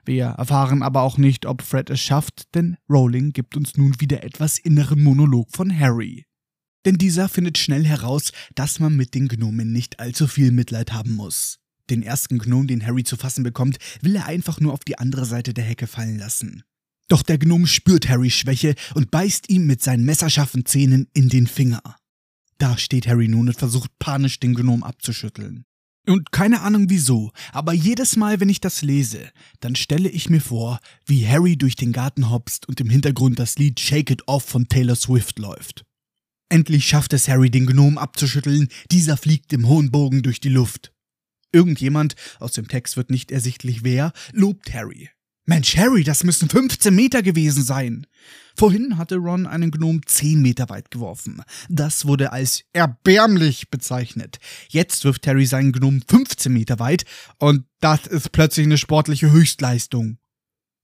[0.04, 4.24] Wir erfahren aber auch nicht, ob Fred es schafft, denn Rowling gibt uns nun wieder
[4.24, 6.26] etwas inneren Monolog von Harry.
[6.84, 11.12] Denn dieser findet schnell heraus, dass man mit den Gnomen nicht allzu viel Mitleid haben
[11.12, 11.58] muss.
[11.90, 15.26] Den ersten Gnom, den Harry zu fassen bekommt, will er einfach nur auf die andere
[15.26, 16.62] Seite der Hecke fallen lassen.
[17.08, 21.48] Doch der Gnom spürt Harrys Schwäche und beißt ihm mit seinen messerscharfen Zähnen in den
[21.48, 21.82] Finger.
[22.58, 25.64] Da steht Harry nun und versucht panisch den Gnom abzuschütteln.
[26.06, 30.40] Und keine Ahnung wieso, aber jedes Mal, wenn ich das lese, dann stelle ich mir
[30.40, 34.44] vor, wie Harry durch den Garten hopst und im Hintergrund das Lied Shake It Off
[34.44, 35.84] von Taylor Swift läuft.
[36.50, 40.92] Endlich schafft es Harry, den Gnom abzuschütteln, dieser fliegt im hohen Bogen durch die Luft.
[41.52, 45.10] Irgendjemand, aus dem Text wird nicht ersichtlich wer, lobt Harry.
[45.46, 48.06] Mensch, Harry, das müssen 15 Meter gewesen sein.
[48.56, 51.40] Vorhin hatte Ron einen Gnom 10 Meter weit geworfen.
[51.68, 54.38] Das wurde als erbärmlich bezeichnet.
[54.68, 57.04] Jetzt wirft Harry seinen Gnom 15 Meter weit
[57.38, 60.18] und das ist plötzlich eine sportliche Höchstleistung.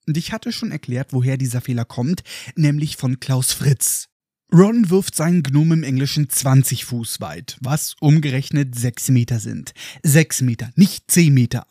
[0.07, 2.23] Und ich hatte schon erklärt, woher dieser Fehler kommt,
[2.55, 4.09] nämlich von Klaus Fritz.
[4.53, 9.75] Ron wirft seinen Gnome im Englischen 20 Fuß weit, was umgerechnet 6 Meter sind.
[10.05, 11.67] 6 Meter, nicht 10 Meter.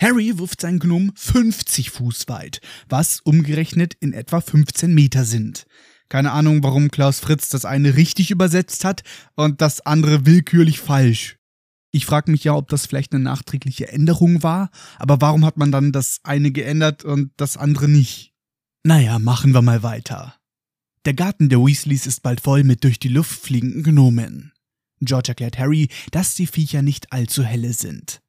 [0.00, 5.66] Harry wirft seinen Gnome 50 Fuß weit, was umgerechnet in etwa 15 Meter sind.
[6.08, 9.02] Keine Ahnung, warum Klaus Fritz das eine richtig übersetzt hat
[9.36, 11.36] und das andere willkürlich falsch.
[11.92, 15.70] Ich frage mich ja, ob das vielleicht eine nachträgliche Änderung war, aber warum hat man
[15.70, 18.32] dann das eine geändert und das andere nicht?
[18.84, 20.37] Naja, machen wir mal weiter.
[21.04, 24.52] Der Garten der Weasleys ist bald voll mit durch die Luft fliegenden Gnomen.
[25.00, 28.20] George erklärt Harry, dass die Viecher nicht allzu helle sind.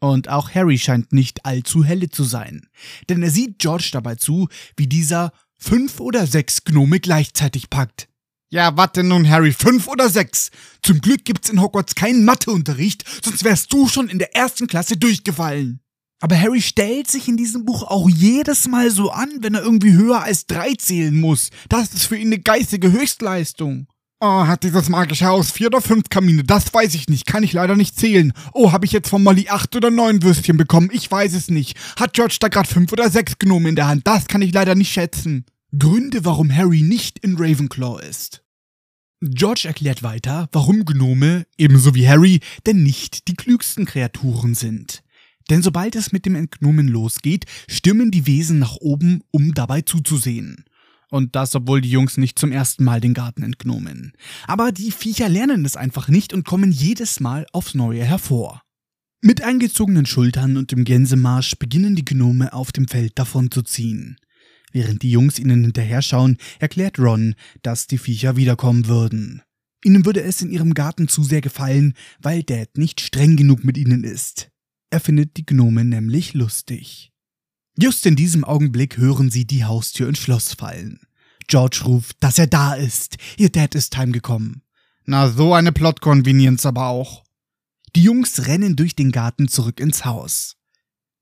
[0.00, 2.68] Und auch Harry scheint nicht allzu helle zu sein,
[3.08, 8.08] denn er sieht George dabei zu, wie dieser fünf oder sechs Gnome gleichzeitig packt.
[8.50, 10.50] Ja, warte nun, Harry, fünf oder sechs?
[10.82, 14.96] Zum Glück gibt's in Hogwarts keinen Matheunterricht, sonst wärst du schon in der ersten Klasse
[14.96, 15.80] durchgefallen.
[16.20, 19.92] Aber Harry stellt sich in diesem Buch auch jedes Mal so an, wenn er irgendwie
[19.92, 21.50] höher als drei zählen muss.
[21.68, 23.86] Das ist für ihn eine geistige Höchstleistung.
[24.20, 26.42] Oh, hat dieses magische Haus vier oder fünf Kamine?
[26.42, 28.32] Das weiß ich nicht, kann ich leider nicht zählen.
[28.52, 30.90] Oh, habe ich jetzt von Molly acht oder neun Würstchen bekommen?
[30.92, 31.78] Ich weiß es nicht.
[31.96, 34.08] Hat George da gerade fünf oder sechs genommen in der Hand?
[34.08, 35.44] Das kann ich leider nicht schätzen.
[35.78, 38.42] Gründe, warum Harry nicht in Ravenclaw ist.
[39.20, 45.02] George erklärt weiter, warum Gnome, ebenso wie Harry, denn nicht die klügsten Kreaturen sind.
[45.50, 50.64] Denn sobald es mit dem Entgnomen losgeht, stürmen die Wesen nach oben, um dabei zuzusehen.
[51.10, 54.12] Und das, obwohl die Jungs nicht zum ersten Mal den Garten entgnomen.
[54.46, 58.62] Aber die Viecher lernen es einfach nicht und kommen jedes Mal aufs Neue hervor.
[59.20, 64.16] Mit eingezogenen Schultern und im Gänsemarsch beginnen die Gnome auf dem Feld davonzuziehen.
[64.70, 69.42] Während die Jungs ihnen hinterher schauen, erklärt Ron, dass die Viecher wiederkommen würden.
[69.82, 73.78] Ihnen würde es in ihrem Garten zu sehr gefallen, weil Dad nicht streng genug mit
[73.78, 74.47] ihnen ist.
[74.90, 77.12] Er findet die Gnome nämlich lustig.
[77.76, 81.00] Just in diesem Augenblick hören sie die Haustür ins Schloss fallen.
[81.46, 83.16] George ruft, dass er da ist.
[83.36, 84.62] Ihr Dad ist heimgekommen.
[85.04, 87.24] Na, so eine Plot-Convenience aber auch.
[87.94, 90.56] Die Jungs rennen durch den Garten zurück ins Haus.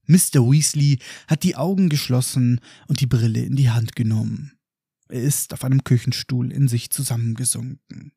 [0.07, 0.41] Mr.
[0.41, 0.99] Weasley
[1.29, 4.53] hat die Augen geschlossen und die Brille in die Hand genommen.
[5.09, 8.13] Er ist auf einem Küchenstuhl in sich zusammengesunken.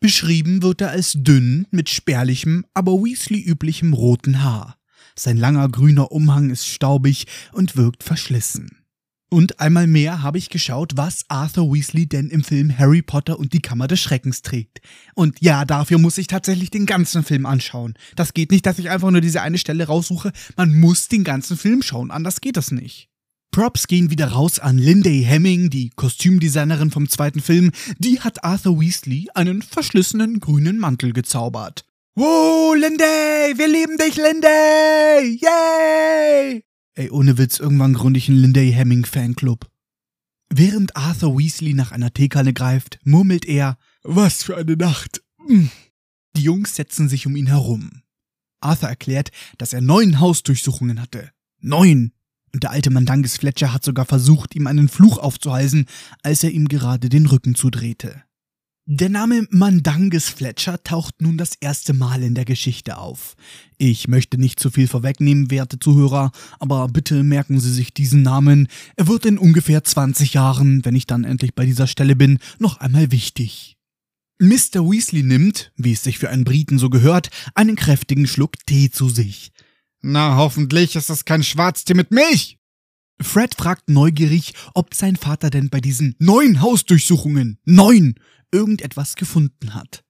[0.00, 4.78] Beschrieben wird er als dünn, mit spärlichem, aber Weasley üblichem roten Haar.
[5.16, 8.84] Sein langer grüner Umhang ist staubig und wirkt verschlissen.
[9.30, 13.52] Und einmal mehr habe ich geschaut, was Arthur Weasley denn im Film Harry Potter und
[13.52, 14.80] die Kammer des Schreckens trägt.
[15.14, 17.94] Und ja, dafür muss ich tatsächlich den ganzen Film anschauen.
[18.14, 20.32] Das geht nicht, dass ich einfach nur diese eine Stelle raussuche.
[20.56, 23.08] Man muss den ganzen Film schauen, anders geht das nicht.
[23.50, 27.70] Props gehen wieder raus an Linday Hemming, die Kostümdesignerin vom zweiten Film.
[27.98, 31.84] Die hat Arthur Weasley einen verschlissenen grünen Mantel gezaubert.
[32.16, 35.36] Wow, Linday, wir lieben dich, Linday!
[35.42, 36.64] Yay!
[36.94, 39.68] Ey, ohne Witz, irgendwann gründe ich einen Linday Hemming Fanclub.
[40.48, 45.24] Während Arthur Weasley nach einer Teekanne greift, murmelt er, was für eine Nacht.
[45.44, 45.70] Hm.
[46.36, 48.02] Die Jungs setzen sich um ihn herum.
[48.60, 51.32] Arthur erklärt, dass er neun Hausdurchsuchungen hatte.
[51.58, 52.12] Neun!
[52.52, 55.86] Und der alte Mandanges Fletcher hat sogar versucht, ihm einen Fluch aufzuhalsen,
[56.22, 58.22] als er ihm gerade den Rücken zudrehte.
[58.86, 63.34] Der Name Mandanges Fletcher taucht nun das erste Mal in der Geschichte auf.
[63.78, 68.68] Ich möchte nicht zu viel vorwegnehmen, werte Zuhörer, aber bitte merken Sie sich diesen Namen.
[68.96, 72.76] Er wird in ungefähr 20 Jahren, wenn ich dann endlich bei dieser Stelle bin, noch
[72.76, 73.78] einmal wichtig.
[74.38, 74.84] Mr.
[74.86, 79.08] Weasley nimmt, wie es sich für einen Briten so gehört, einen kräftigen Schluck Tee zu
[79.08, 79.52] sich.
[80.02, 82.58] Na, hoffentlich ist das kein Schwarztee mit Milch.
[83.20, 88.16] Fred fragt neugierig, ob sein Vater denn bei diesen neun Hausdurchsuchungen, neun,
[88.54, 90.04] irgendetwas gefunden hat.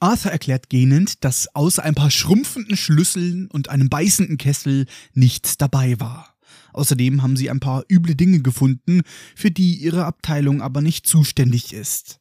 [0.00, 6.00] Arthur erklärt gähnend, dass außer ein paar schrumpfenden Schlüsseln und einem beißenden Kessel nichts dabei
[6.00, 6.34] war.
[6.72, 9.02] Außerdem haben sie ein paar üble Dinge gefunden,
[9.36, 12.18] für die ihre Abteilung aber nicht zuständig ist.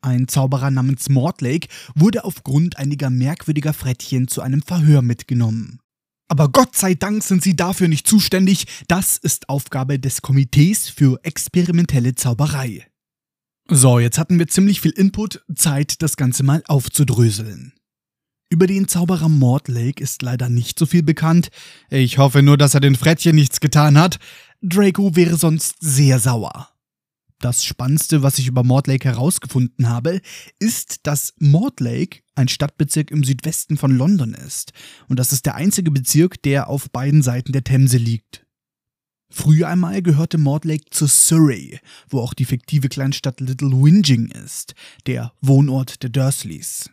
[0.00, 5.80] Ein Zauberer namens Mortlake wurde aufgrund einiger merkwürdiger Frettchen zu einem Verhör mitgenommen.
[6.28, 11.18] Aber Gott sei Dank sind sie dafür nicht zuständig, das ist Aufgabe des Komitees für
[11.24, 12.86] experimentelle Zauberei.
[13.70, 17.74] So, jetzt hatten wir ziemlich viel Input, Zeit, das Ganze mal aufzudröseln.
[18.50, 21.50] Über den Zauberer Mortlake ist leider nicht so viel bekannt.
[21.90, 24.18] Ich hoffe nur, dass er den Frettchen nichts getan hat.
[24.62, 26.70] Draco wäre sonst sehr sauer.
[27.40, 30.22] Das Spannendste, was ich über Mortlake herausgefunden habe,
[30.58, 34.72] ist, dass Mortlake ein Stadtbezirk im Südwesten von London ist.
[35.08, 38.47] Und das ist der einzige Bezirk, der auf beiden Seiten der Themse liegt.
[39.30, 44.74] Früher einmal gehörte Mortlake zu Surrey, wo auch die fiktive Kleinstadt Little Whinging ist,
[45.06, 46.90] der Wohnort der Dursleys.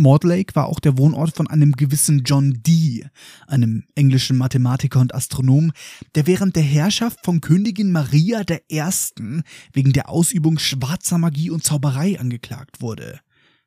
[0.00, 3.06] Mortlake war auch der Wohnort von einem gewissen John Dee,
[3.46, 5.72] einem englischen Mathematiker und Astronom,
[6.14, 8.82] der während der Herrschaft von Königin Maria I.
[9.72, 13.20] wegen der Ausübung schwarzer Magie und Zauberei angeklagt wurde.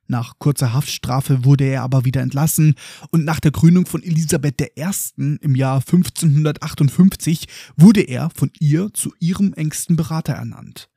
[0.06, 2.74] Nach kurzer Haftstrafe wurde er aber wieder entlassen
[3.10, 4.90] und nach der Krönung von Elisabeth I.
[5.16, 10.90] im Jahr 1558 wurde er von ihr zu ihrem engsten Berater ernannt.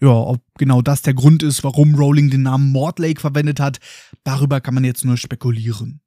[0.00, 3.78] Ja, ob genau das der Grund ist, warum Rowling den Namen Mortlake verwendet hat,
[4.24, 6.00] darüber kann man jetzt nur spekulieren.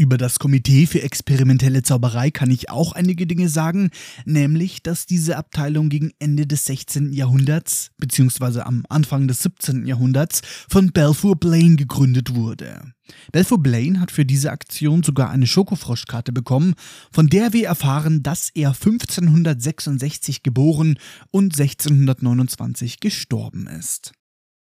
[0.00, 3.90] Über das Komitee für experimentelle Zauberei kann ich auch einige Dinge sagen,
[4.24, 7.12] nämlich, dass diese Abteilung gegen Ende des 16.
[7.12, 8.60] Jahrhunderts bzw.
[8.60, 9.84] am Anfang des 17.
[9.84, 12.94] Jahrhunderts von Balfour Blaine gegründet wurde.
[13.30, 16.76] Balfour Blaine hat für diese Aktion sogar eine Schokofroschkarte bekommen,
[17.12, 20.98] von der wir erfahren, dass er 1566 geboren
[21.30, 24.12] und 1629 gestorben ist.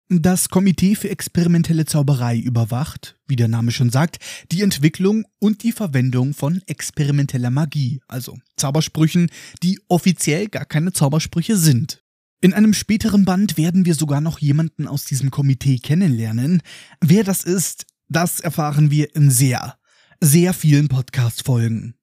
[0.07, 4.19] Das Komitee für experimentelle Zauberei überwacht, wie der Name schon sagt,
[4.51, 9.31] die Entwicklung und die Verwendung von experimenteller Magie, also Zaubersprüchen,
[9.63, 12.03] die offiziell gar keine Zaubersprüche sind.
[12.39, 16.61] In einem späteren Band werden wir sogar noch jemanden aus diesem Komitee kennenlernen.
[17.01, 19.79] Wer das ist, das erfahren wir in sehr,
[20.21, 21.95] sehr vielen Podcast-Folgen.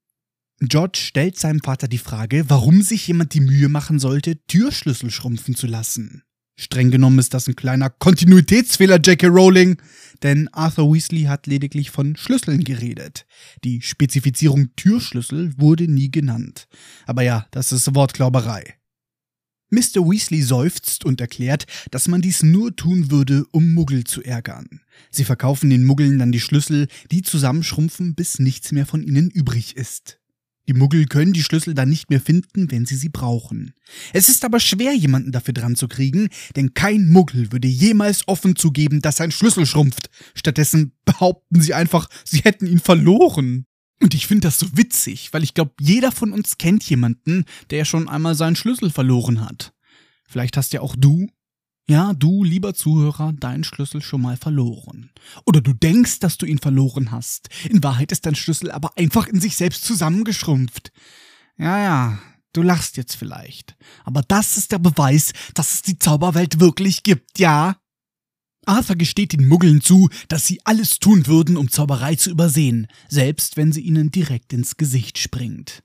[0.59, 5.55] George stellt seinem Vater die Frage, warum sich jemand die Mühe machen sollte, Türschlüssel schrumpfen
[5.55, 6.25] zu lassen.
[6.57, 9.29] Streng genommen ist das ein kleiner Kontinuitätsfehler, J.K.
[9.29, 9.81] Rowling,
[10.23, 13.27] denn Arthur Weasley hat lediglich von Schlüsseln geredet.
[13.65, 16.69] Die Spezifizierung Türschlüssel wurde nie genannt.
[17.07, 18.77] Aber ja, das ist Wortglauberei.
[19.71, 20.05] Mr.
[20.05, 24.83] Weasley seufzt und erklärt, dass man dies nur tun würde, um Muggel zu ärgern.
[25.11, 29.77] Sie verkaufen den Muggeln dann die Schlüssel, die zusammenschrumpfen, bis nichts mehr von ihnen übrig
[29.77, 30.22] ist.
[30.69, 33.75] Die Muggel können die Schlüssel dann nicht mehr finden, wenn sie sie brauchen.
[34.13, 38.55] Es ist aber schwer, jemanden dafür dran zu kriegen, denn kein Muggel würde jemals offen
[38.55, 40.09] zugeben, dass sein Schlüssel schrumpft.
[40.35, 43.67] Stattdessen behaupten sie einfach, sie hätten ihn verloren.
[44.01, 47.85] Und ich finde das so witzig, weil ich glaube, jeder von uns kennt jemanden, der
[47.85, 49.73] schon einmal seinen Schlüssel verloren hat.
[50.29, 51.29] Vielleicht hast ja auch du,
[51.89, 55.11] ja, du, lieber Zuhörer, deinen Schlüssel schon mal verloren.
[55.45, 57.49] Oder du denkst, dass du ihn verloren hast.
[57.69, 60.93] In Wahrheit ist dein Schlüssel aber einfach in sich selbst zusammengeschrumpft.
[61.59, 62.19] Ja, ja,
[62.53, 63.77] du lachst jetzt vielleicht.
[64.05, 67.77] Aber das ist der Beweis, dass es die Zauberwelt wirklich gibt, ja?
[68.65, 73.57] Arthur gesteht den Muggeln zu, dass sie alles tun würden, um Zauberei zu übersehen, selbst
[73.57, 75.83] wenn sie ihnen direkt ins Gesicht springt.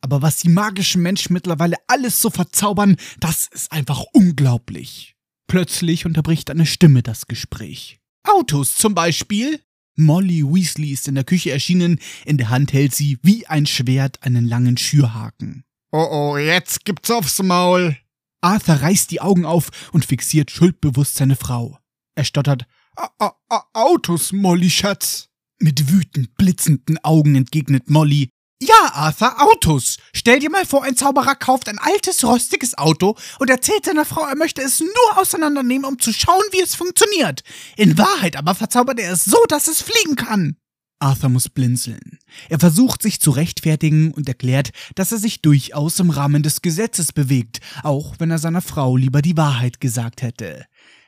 [0.00, 5.16] Aber was die magischen Menschen mittlerweile alles so verzaubern, das ist einfach unglaublich.
[5.50, 7.98] Plötzlich unterbricht eine Stimme das Gespräch.
[8.22, 9.60] Autos zum Beispiel?
[9.96, 14.22] Molly Weasley ist in der Küche erschienen, in der Hand hält sie wie ein Schwert
[14.22, 15.64] einen langen Schürhaken.
[15.90, 17.96] Oh oh, jetzt gibt's aufs Maul.
[18.40, 21.80] Arthur reißt die Augen auf und fixiert schuldbewusst seine Frau.
[22.14, 25.30] Er stottert, A -A Autos, Molly, Schatz.
[25.58, 28.28] Mit wütend blitzenden Augen entgegnet Molly,
[28.62, 29.96] ja, Arthur, Autos.
[30.14, 34.26] Stell dir mal vor, ein Zauberer kauft ein altes, rostiges Auto und erzählt seiner Frau,
[34.26, 37.42] er möchte es nur auseinandernehmen, um zu schauen, wie es funktioniert.
[37.76, 40.56] In Wahrheit aber verzaubert er es so, dass es fliegen kann.
[40.98, 42.18] Arthur muss blinzeln.
[42.50, 47.12] Er versucht sich zu rechtfertigen und erklärt, dass er sich durchaus im Rahmen des Gesetzes
[47.12, 50.66] bewegt, auch wenn er seiner Frau lieber die Wahrheit gesagt hätte.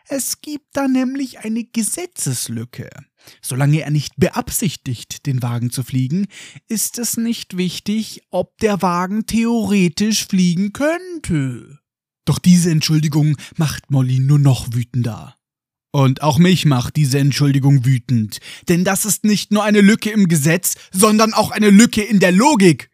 [0.09, 2.89] Es gibt da nämlich eine Gesetzeslücke.
[3.41, 6.27] Solange er nicht beabsichtigt, den Wagen zu fliegen,
[6.69, 11.79] ist es nicht wichtig, ob der Wagen theoretisch fliegen könnte.
[12.25, 15.37] Doch diese Entschuldigung macht Molly nur noch wütender.
[15.91, 20.27] Und auch mich macht diese Entschuldigung wütend, denn das ist nicht nur eine Lücke im
[20.27, 22.89] Gesetz, sondern auch eine Lücke in der Logik.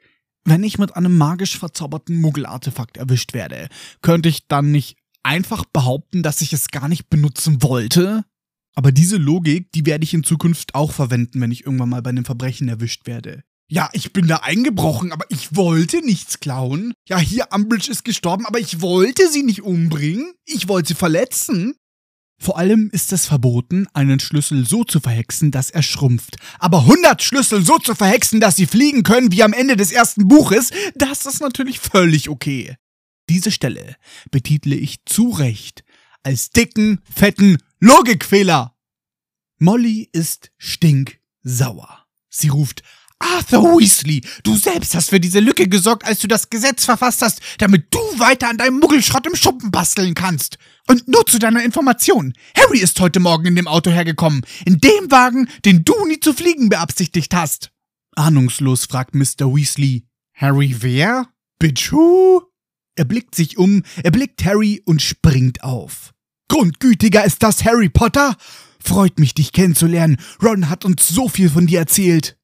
[0.45, 3.69] Wenn ich mit einem magisch verzauberten Muggelartefakt erwischt werde,
[4.03, 8.25] könnte ich dann nicht einfach behaupten, dass ich es gar nicht benutzen wollte?
[8.75, 12.11] Aber diese Logik, die werde ich in Zukunft auch verwenden, wenn ich irgendwann mal bei
[12.11, 13.43] einem Verbrechen erwischt werde.
[13.71, 16.95] Ja, ich bin da eingebrochen, aber ich wollte nichts klauen.
[17.07, 20.33] Ja, hier Umbridge ist gestorben, aber ich wollte sie nicht umbringen.
[20.47, 21.75] Ich wollte sie verletzen.
[22.41, 26.37] Vor allem ist es verboten, einen Schlüssel so zu verhexen, dass er schrumpft.
[26.61, 30.29] Aber 100 Schlüssel so zu verhexen, dass sie fliegen können wie am Ende des ersten
[30.29, 32.77] Buches, das ist natürlich völlig okay.
[33.29, 33.97] Diese Stelle
[34.31, 35.85] betitle ich zu Recht
[36.23, 38.75] als dicken, fetten Logikfehler.
[39.59, 42.07] Molly ist stinksauer.
[42.31, 42.83] Sie ruft,
[43.19, 47.41] Arthur Weasley, du selbst hast für diese Lücke gesorgt, als du das Gesetz verfasst hast,
[47.59, 50.59] damit du weiter an deinem Muggelschrott im Schuppen basteln kannst.
[50.87, 55.11] Und nur zu deiner Information, Harry ist heute Morgen in dem Auto hergekommen, in dem
[55.11, 57.71] Wagen, den du nie zu fliegen beabsichtigt hast.
[58.15, 59.53] Ahnungslos fragt Mr.
[59.55, 61.29] Weasley, Harry wer?
[61.59, 62.48] Bitch who?
[62.99, 66.13] Er blickt sich um, er blickt Harry und springt auf.
[66.49, 68.37] Grundgütiger ist das, Harry Potter!
[68.81, 70.17] Freut mich, dich kennenzulernen.
[70.43, 72.37] Ron hat uns so viel von dir erzählt.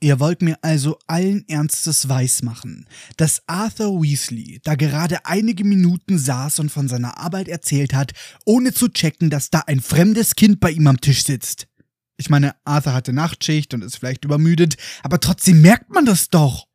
[0.00, 6.58] Ihr wollt mir also allen Ernstes weismachen, dass Arthur Weasley da gerade einige Minuten saß
[6.58, 8.12] und von seiner Arbeit erzählt hat,
[8.44, 11.68] ohne zu checken, dass da ein fremdes Kind bei ihm am Tisch sitzt.
[12.16, 16.65] Ich meine, Arthur hatte Nachtschicht und ist vielleicht übermüdet, aber trotzdem merkt man das doch.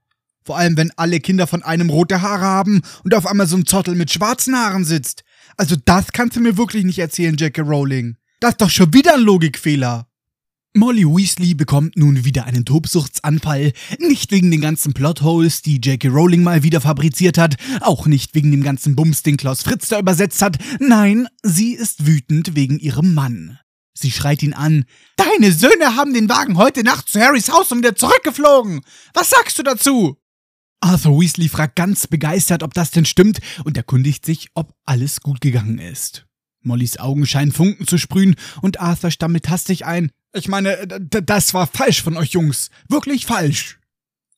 [0.43, 3.65] Vor allem, wenn alle Kinder von einem rote Haare haben und auf einmal so ein
[3.65, 5.23] Zottel mit schwarzen Haaren sitzt.
[5.57, 7.61] Also das kannst du mir wirklich nicht erzählen, J.K.
[7.61, 8.17] Rowling.
[8.39, 10.07] Das ist doch schon wieder ein Logikfehler.
[10.73, 16.07] Molly Weasley bekommt nun wieder einen Tobsuchtsanfall, nicht wegen den ganzen Plotholes, die J.K.
[16.07, 19.99] Rowling mal wieder fabriziert hat, auch nicht wegen dem ganzen Bums, den Klaus Fritz da
[19.99, 23.59] übersetzt hat, nein, sie ist wütend wegen ihrem Mann.
[23.93, 24.85] Sie schreit ihn an.
[25.17, 28.81] Deine Söhne haben den Wagen heute Nacht zu Harrys Haus und wieder zurückgeflogen.
[29.13, 30.20] Was sagst du dazu?
[30.81, 35.39] Arthur Weasley fragt ganz begeistert, ob das denn stimmt und erkundigt sich, ob alles gut
[35.39, 36.25] gegangen ist.
[36.63, 40.11] Mollys Augen scheinen Funken zu sprühen und Arthur stammelt hastig ein.
[40.33, 42.69] Ich meine, das war falsch von euch Jungs.
[42.87, 43.79] Wirklich falsch.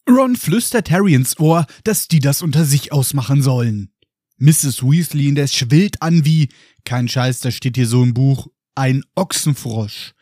[0.10, 3.90] Ron flüstert Harry ins Ohr, dass die das unter sich ausmachen sollen.
[4.38, 4.84] Mrs.
[4.84, 6.50] Weasley indes schwillt an wie,
[6.84, 10.14] kein Scheiß, da steht hier so im Buch, ein Ochsenfrosch.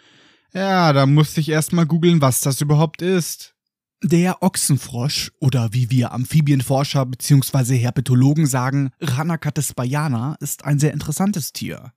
[0.53, 3.55] Ja, da musste ich erst mal googeln, was das überhaupt ist.
[4.03, 7.77] Der Ochsenfrosch oder wie wir Amphibienforscher bzw.
[7.77, 11.93] Herpetologen sagen, Ranacates baiana, ist ein sehr interessantes Tier.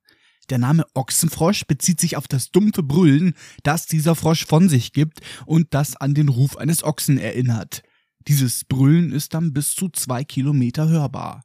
[0.50, 3.32] Der Name Ochsenfrosch bezieht sich auf das dumpfe Brüllen,
[3.62, 7.82] das dieser Frosch von sich gibt und das an den Ruf eines Ochsen erinnert.
[8.28, 11.42] Dieses Brüllen ist dann bis zu zwei Kilometer hörbar.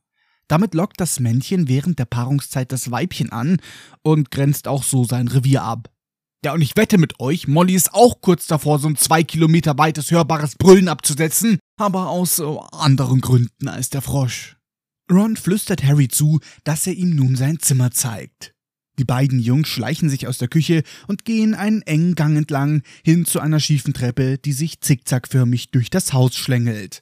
[0.50, 3.62] Damit lockt das Männchen während der Paarungszeit das Weibchen an
[4.02, 5.90] und grenzt auch so sein Revier ab.
[6.44, 9.78] Ja, und ich wette mit euch, Molly ist auch kurz davor, so ein zwei Kilometer
[9.78, 14.56] weites hörbares Brüllen abzusetzen, aber aus äh, anderen Gründen als der Frosch.
[15.12, 18.54] Ron flüstert Harry zu, dass er ihm nun sein Zimmer zeigt.
[19.00, 23.26] Die beiden Jungs schleichen sich aus der Küche und gehen einen engen Gang entlang hin
[23.26, 27.02] zu einer schiefen Treppe, die sich zickzackförmig durch das Haus schlängelt.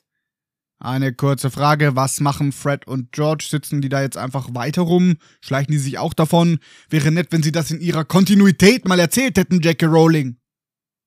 [0.80, 3.48] Eine kurze Frage, was machen Fred und George?
[3.50, 5.18] Sitzen die da jetzt einfach weiter rum?
[5.42, 6.60] Schleichen die sich auch davon?
[6.90, 10.38] Wäre nett, wenn sie das in ihrer Kontinuität mal erzählt hätten, Jackie Rowling.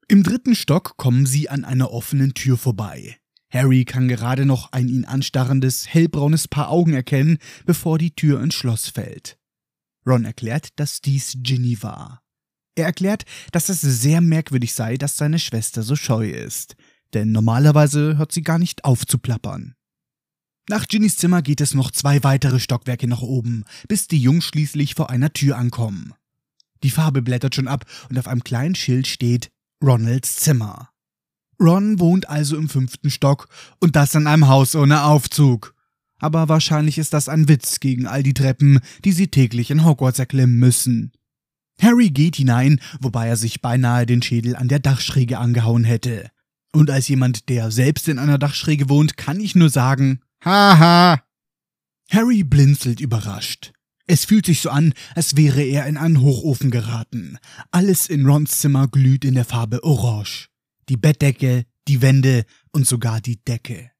[0.08, 3.16] Im dritten Stock kommen sie an einer offenen Tür vorbei.
[3.48, 8.54] Harry kann gerade noch ein ihn anstarrendes, hellbraunes Paar Augen erkennen, bevor die Tür ins
[8.54, 9.38] Schloss fällt.
[10.04, 12.22] Ron erklärt, dass dies Ginny war.
[12.74, 16.76] Er erklärt, dass es sehr merkwürdig sei, dass seine Schwester so scheu ist
[17.14, 19.74] denn normalerweise hört sie gar nicht auf zu plappern.
[20.68, 24.94] Nach Ginnys Zimmer geht es noch zwei weitere Stockwerke nach oben, bis die Jungs schließlich
[24.94, 26.14] vor einer Tür ankommen.
[26.82, 29.50] Die Farbe blättert schon ab und auf einem kleinen Schild steht
[29.82, 30.90] Ronalds Zimmer.
[31.60, 33.48] Ron wohnt also im fünften Stock
[33.80, 35.74] und das in einem Haus ohne Aufzug.
[36.18, 40.18] Aber wahrscheinlich ist das ein Witz gegen all die Treppen, die sie täglich in Hogwarts
[40.18, 41.12] erklimmen müssen.
[41.80, 46.30] Harry geht hinein, wobei er sich beinahe den Schädel an der Dachschräge angehauen hätte.
[46.72, 51.22] Und als jemand, der selbst in einer Dachschräge wohnt, kann ich nur sagen, haha.
[52.10, 53.72] Harry blinzelt überrascht.
[54.06, 57.38] Es fühlt sich so an, als wäre er in einen Hochofen geraten.
[57.70, 60.48] Alles in Rons Zimmer glüht in der Farbe Orange.
[60.88, 63.90] Die Bettdecke, die Wände und sogar die Decke.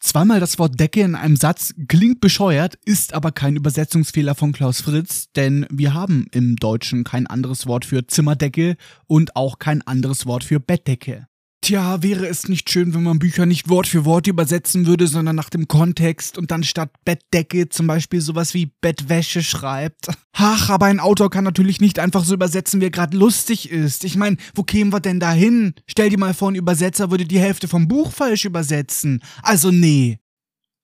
[0.00, 4.80] Zweimal das Wort Decke in einem Satz klingt bescheuert, ist aber kein Übersetzungsfehler von Klaus
[4.80, 8.76] Fritz, denn wir haben im Deutschen kein anderes Wort für Zimmerdecke
[9.06, 11.26] und auch kein anderes Wort für Bettdecke.
[11.60, 15.34] Tja, wäre es nicht schön, wenn man Bücher nicht Wort für Wort übersetzen würde, sondern
[15.34, 20.08] nach dem Kontext und dann statt Bettdecke zum Beispiel sowas wie Bettwäsche schreibt?
[20.32, 24.04] Ach, aber ein Autor kann natürlich nicht einfach so übersetzen, wie er gerade lustig ist.
[24.04, 25.74] Ich meine, wo kämen wir denn da hin?
[25.86, 29.20] Stell dir mal vor, ein Übersetzer würde die Hälfte vom Buch falsch übersetzen.
[29.42, 30.18] Also nee.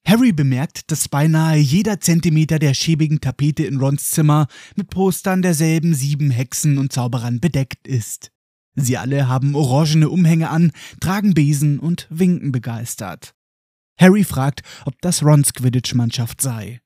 [0.06, 5.94] Harry bemerkt, dass beinahe jeder Zentimeter der schäbigen Tapete in Rons Zimmer mit Postern derselben
[5.94, 8.33] sieben Hexen und Zauberern bedeckt ist.
[8.74, 13.34] Sie alle haben orangene Umhänge an, tragen Besen und winken begeistert.
[13.98, 16.80] Harry fragt, ob das Rons Quidditch-Mannschaft sei.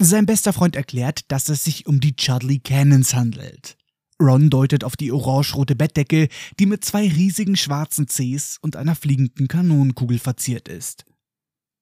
[0.00, 3.76] Sein bester Freund erklärt, dass es sich um die Chudley Cannons handelt.
[4.20, 6.28] Ron deutet auf die orange-rote Bettdecke,
[6.58, 11.04] die mit zwei riesigen schwarzen Cs und einer fliegenden Kanonenkugel verziert ist.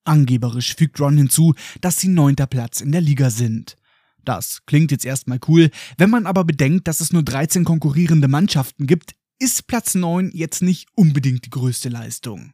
[0.05, 3.77] Angeberisch fügt Ron hinzu, dass sie neunter Platz in der Liga sind.
[4.25, 8.87] Das klingt jetzt erstmal cool, wenn man aber bedenkt, dass es nur 13 konkurrierende Mannschaften
[8.87, 12.53] gibt, ist Platz 9 jetzt nicht unbedingt die größte Leistung.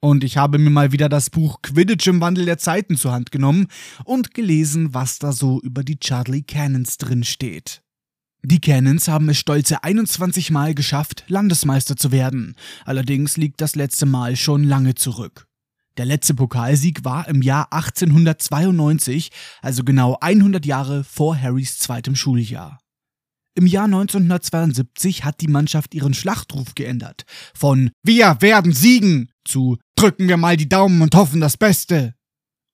[0.00, 3.32] Und ich habe mir mal wieder das Buch Quidditch im Wandel der Zeiten zur Hand
[3.32, 3.66] genommen
[4.04, 7.82] und gelesen, was da so über die Charlie Cannons drin steht.
[8.44, 12.54] Die Cannons haben es stolze 21 Mal geschafft, Landesmeister zu werden.
[12.84, 15.48] Allerdings liegt das letzte Mal schon lange zurück.
[15.96, 22.78] Der letzte Pokalsieg war im Jahr 1892, also genau 100 Jahre vor Harrys zweitem Schuljahr.
[23.54, 27.24] Im Jahr 1972 hat die Mannschaft ihren Schlachtruf geändert.
[27.54, 32.14] Von Wir werden siegen zu Drücken wir mal die Daumen und hoffen das Beste.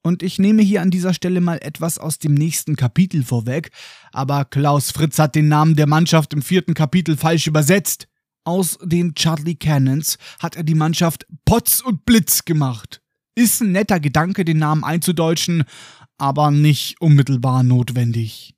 [0.03, 3.71] Und ich nehme hier an dieser Stelle mal etwas aus dem nächsten Kapitel vorweg,
[4.13, 8.09] aber Klaus Fritz hat den Namen der Mannschaft im vierten Kapitel falsch übersetzt.
[8.45, 13.01] Aus den Charlie Cannons hat er die Mannschaft Potz und Blitz gemacht.
[13.35, 15.65] Ist ein netter Gedanke, den Namen einzudeutschen,
[16.19, 18.55] aber nicht unmittelbar notwendig.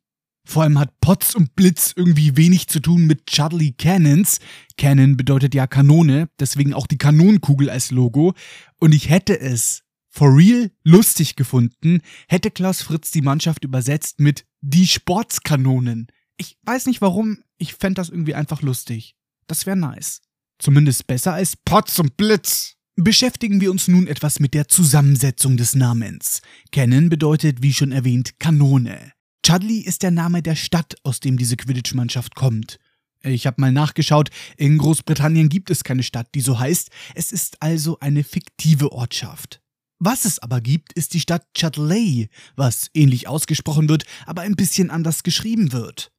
[0.46, 4.38] Vor allem hat Potz und Blitz irgendwie wenig zu tun mit Chudley Cannons.
[4.78, 8.32] Cannon bedeutet ja Kanone, deswegen auch die Kanonenkugel als Logo.
[8.78, 14.46] Und ich hätte es for real lustig gefunden, hätte Klaus Fritz die Mannschaft übersetzt mit
[14.60, 16.06] die Sportskanonen.
[16.38, 19.16] Ich weiß nicht warum, ich fände das irgendwie einfach lustig.
[19.48, 20.22] Das wäre nice.
[20.58, 22.76] Zumindest besser als Potz und Blitz.
[22.94, 26.40] Beschäftigen wir uns nun etwas mit der Zusammensetzung des Namens.
[26.70, 29.15] Cannon bedeutet, wie schon erwähnt, Kanone.
[29.46, 32.80] Chudley ist der Name der Stadt, aus dem diese Quidditch-Mannschaft kommt.
[33.22, 36.90] Ich habe mal nachgeschaut, in Großbritannien gibt es keine Stadt, die so heißt.
[37.14, 39.60] Es ist also eine fiktive Ortschaft.
[40.00, 44.90] Was es aber gibt, ist die Stadt Chudley, was ähnlich ausgesprochen wird, aber ein bisschen
[44.90, 46.10] anders geschrieben wird.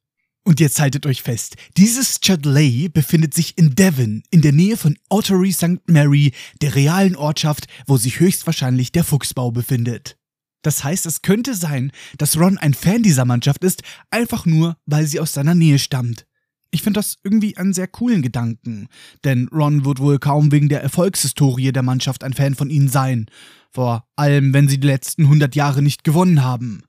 [0.42, 4.96] Und jetzt haltet euch fest, dieses Chudley befindet sich in Devon, in der Nähe von
[5.10, 5.86] Ottery St.
[5.86, 10.17] Mary, der realen Ortschaft, wo sich höchstwahrscheinlich der Fuchsbau befindet.
[10.62, 15.06] Das heißt, es könnte sein, dass Ron ein Fan dieser Mannschaft ist, einfach nur, weil
[15.06, 16.26] sie aus seiner Nähe stammt.
[16.70, 18.88] Ich finde das irgendwie einen sehr coolen Gedanken,
[19.24, 23.26] denn Ron wird wohl kaum wegen der Erfolgshistorie der Mannschaft ein Fan von ihnen sein,
[23.70, 26.82] vor allem wenn sie die letzten 100 Jahre nicht gewonnen haben.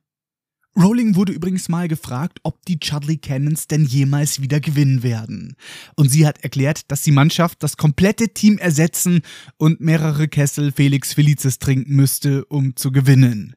[0.80, 5.57] Rowling wurde übrigens mal gefragt, ob die Chudley Cannons denn jemals wieder gewinnen werden.
[5.95, 9.21] Und sie hat erklärt, dass die Mannschaft das komplette Team ersetzen
[9.57, 13.55] und mehrere Kessel Felix Felicis trinken müsste, um zu gewinnen.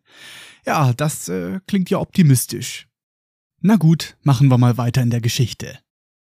[0.67, 2.89] Ja, das äh, klingt ja optimistisch.
[3.61, 5.79] Na gut, machen wir mal weiter in der Geschichte.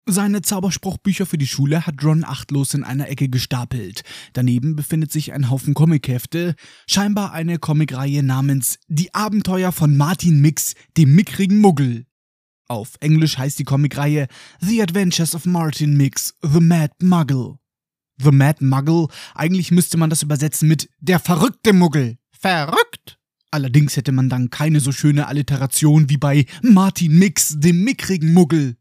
[0.06, 4.02] Seine Zauberspruchbücher für die Schule hat Ron achtlos in einer Ecke gestapelt.
[4.34, 6.56] Daneben befindet sich ein Haufen Comichefte,
[6.88, 12.06] scheinbar eine Comicreihe namens Die Abenteuer von Martin Mix, dem mickrigen Muggel.
[12.68, 14.28] Auf Englisch heißt die Comicreihe
[14.62, 17.60] The Adventures of Martin Mix, The Mad Muggle.
[18.22, 22.18] The Mad Muggle, eigentlich müsste man das übersetzen mit Der verrückte Muggel.
[22.32, 23.20] Verrückt?
[23.52, 28.79] Allerdings hätte man dann keine so schöne Alliteration wie bei Martin Mix, dem mickrigen Muggel.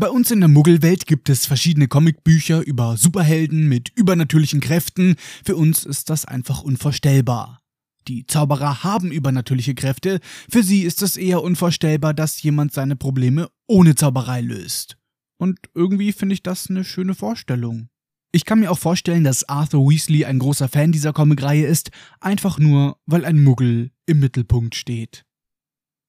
[0.00, 5.16] Bei uns in der Muggelwelt gibt es verschiedene Comicbücher über Superhelden mit übernatürlichen Kräften.
[5.44, 7.60] Für uns ist das einfach unvorstellbar.
[8.08, 13.50] Die Zauberer haben übernatürliche Kräfte, für sie ist es eher unvorstellbar, dass jemand seine Probleme
[13.66, 14.96] ohne Zauberei löst.
[15.36, 17.90] Und irgendwie finde ich das eine schöne Vorstellung.
[18.32, 21.90] Ich kann mir auch vorstellen, dass Arthur Weasley ein großer Fan dieser Comicreihe ist,
[22.20, 25.26] einfach nur, weil ein Muggel im Mittelpunkt steht.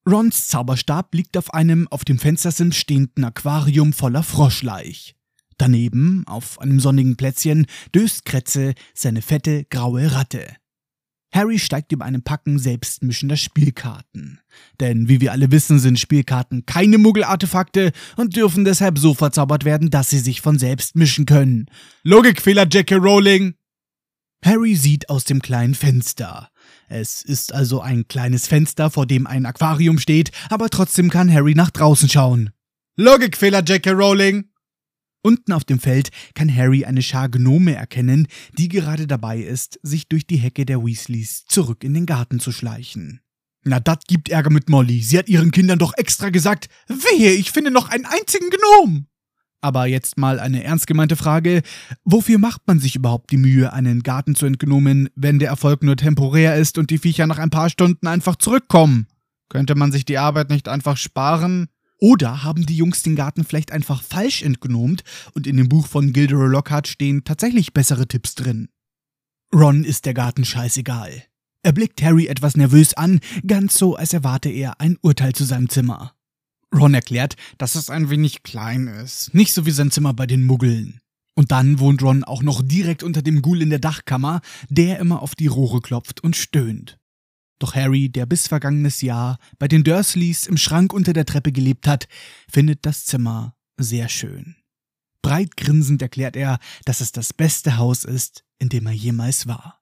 [0.08, 5.14] Rons Zauberstab liegt auf einem auf dem Fenstersims stehenden Aquarium voller Froschleich.
[5.58, 10.56] Daneben, auf einem sonnigen Plätzchen, döst Kretze seine fette, graue Ratte.
[11.32, 14.40] Harry steigt über einem Packen selbstmischender Spielkarten.
[14.80, 19.88] Denn wie wir alle wissen, sind Spielkarten keine Muggelartefakte und dürfen deshalb so verzaubert werden,
[19.88, 21.66] dass sie sich von selbst mischen können.
[22.02, 22.96] Logikfehler, J.K.
[22.96, 23.54] Rowling!
[24.44, 26.50] Harry sieht aus dem kleinen Fenster.
[26.88, 31.54] Es ist also ein kleines Fenster, vor dem ein Aquarium steht, aber trotzdem kann Harry
[31.54, 32.50] nach draußen schauen.
[32.96, 33.90] Logikfehler, J.K.
[33.92, 34.44] Rowling!
[35.22, 38.26] Unten auf dem Feld kann Harry eine Schar Gnome erkennen,
[38.58, 42.50] die gerade dabei ist, sich durch die Hecke der Weasleys zurück in den Garten zu
[42.50, 43.20] schleichen.
[43.64, 45.00] Na, dat gibt Ärger mit Molly.
[45.00, 49.06] Sie hat ihren Kindern doch extra gesagt, wehe, ich finde noch einen einzigen Gnom.
[49.62, 51.62] Aber jetzt mal eine ernst gemeinte Frage.
[52.04, 55.96] Wofür macht man sich überhaupt die Mühe, einen Garten zu entgnomen, wenn der Erfolg nur
[55.96, 59.06] temporär ist und die Viecher nach ein paar Stunden einfach zurückkommen?
[59.48, 61.68] Könnte man sich die Arbeit nicht einfach sparen?
[62.00, 65.04] Oder haben die Jungs den Garten vielleicht einfach falsch entgnomt
[65.34, 68.68] und in dem Buch von Gilderoy Lockhart stehen tatsächlich bessere Tipps drin?
[69.54, 71.22] Ron ist der Garten scheißegal.
[71.62, 75.68] Er blickt Harry etwas nervös an, ganz so, als erwarte er ein Urteil zu seinem
[75.68, 76.16] Zimmer.
[76.74, 80.42] Ron erklärt, dass es ein wenig klein ist, nicht so wie sein Zimmer bei den
[80.42, 81.00] Muggeln.
[81.34, 85.22] Und dann wohnt Ron auch noch direkt unter dem Ghoul in der Dachkammer, der immer
[85.22, 86.98] auf die Rohre klopft und stöhnt.
[87.58, 91.86] Doch Harry, der bis vergangenes Jahr bei den Dursleys im Schrank unter der Treppe gelebt
[91.86, 92.08] hat,
[92.50, 94.56] findet das Zimmer sehr schön.
[95.22, 99.80] Breit grinsend erklärt er, dass es das beste Haus ist, in dem er jemals war.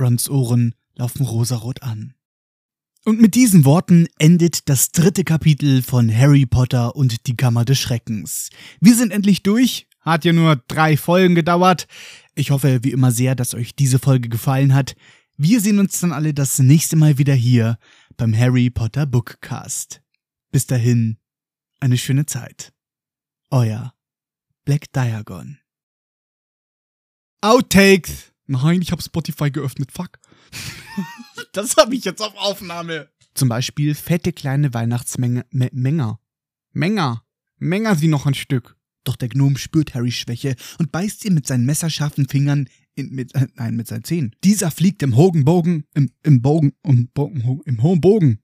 [0.00, 2.14] Rons Ohren laufen rosarot an.
[3.06, 7.78] Und mit diesen Worten endet das dritte Kapitel von Harry Potter und die Kammer des
[7.78, 8.50] Schreckens.
[8.80, 9.86] Wir sind endlich durch.
[10.00, 11.86] Hat ja nur drei Folgen gedauert.
[12.34, 14.96] Ich hoffe wie immer sehr, dass euch diese Folge gefallen hat.
[15.36, 17.78] Wir sehen uns dann alle das nächste Mal wieder hier
[18.16, 20.02] beim Harry Potter Bookcast.
[20.50, 21.18] Bis dahin,
[21.78, 22.72] eine schöne Zeit.
[23.50, 23.94] Euer
[24.64, 25.58] Black Diagon.
[27.40, 28.32] Outtakes!
[28.48, 30.18] Nein, ich habe Spotify geöffnet, fuck.
[31.56, 33.08] Das habe ich jetzt auf Aufnahme.
[33.34, 35.46] Zum Beispiel fette kleine Weihnachtsmenge.
[35.50, 36.20] Me Menger.
[36.72, 37.22] Menger.
[37.58, 38.76] Menger sie noch ein Stück.
[39.04, 43.34] Doch der Gnom spürt Harrys Schwäche und beißt ihn mit seinen messerscharfen Fingern in, mit,
[43.34, 44.34] äh, nein, mit seinen Zähnen.
[44.44, 48.40] Dieser fliegt im hohen Bogen, im, im Bogen, im, Bogen, im hohen Bogen.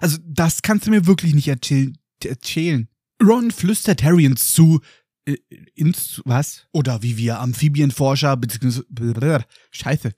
[0.00, 1.96] Also, das kannst du mir wirklich nicht erzählen.
[2.22, 2.88] erzählen.
[3.22, 4.80] Ron flüstert Harry ins zu,
[5.24, 5.36] äh,
[5.74, 6.66] ins, was?
[6.72, 10.12] Oder wie wir Amphibienforscher, beziehungsweise, scheiße,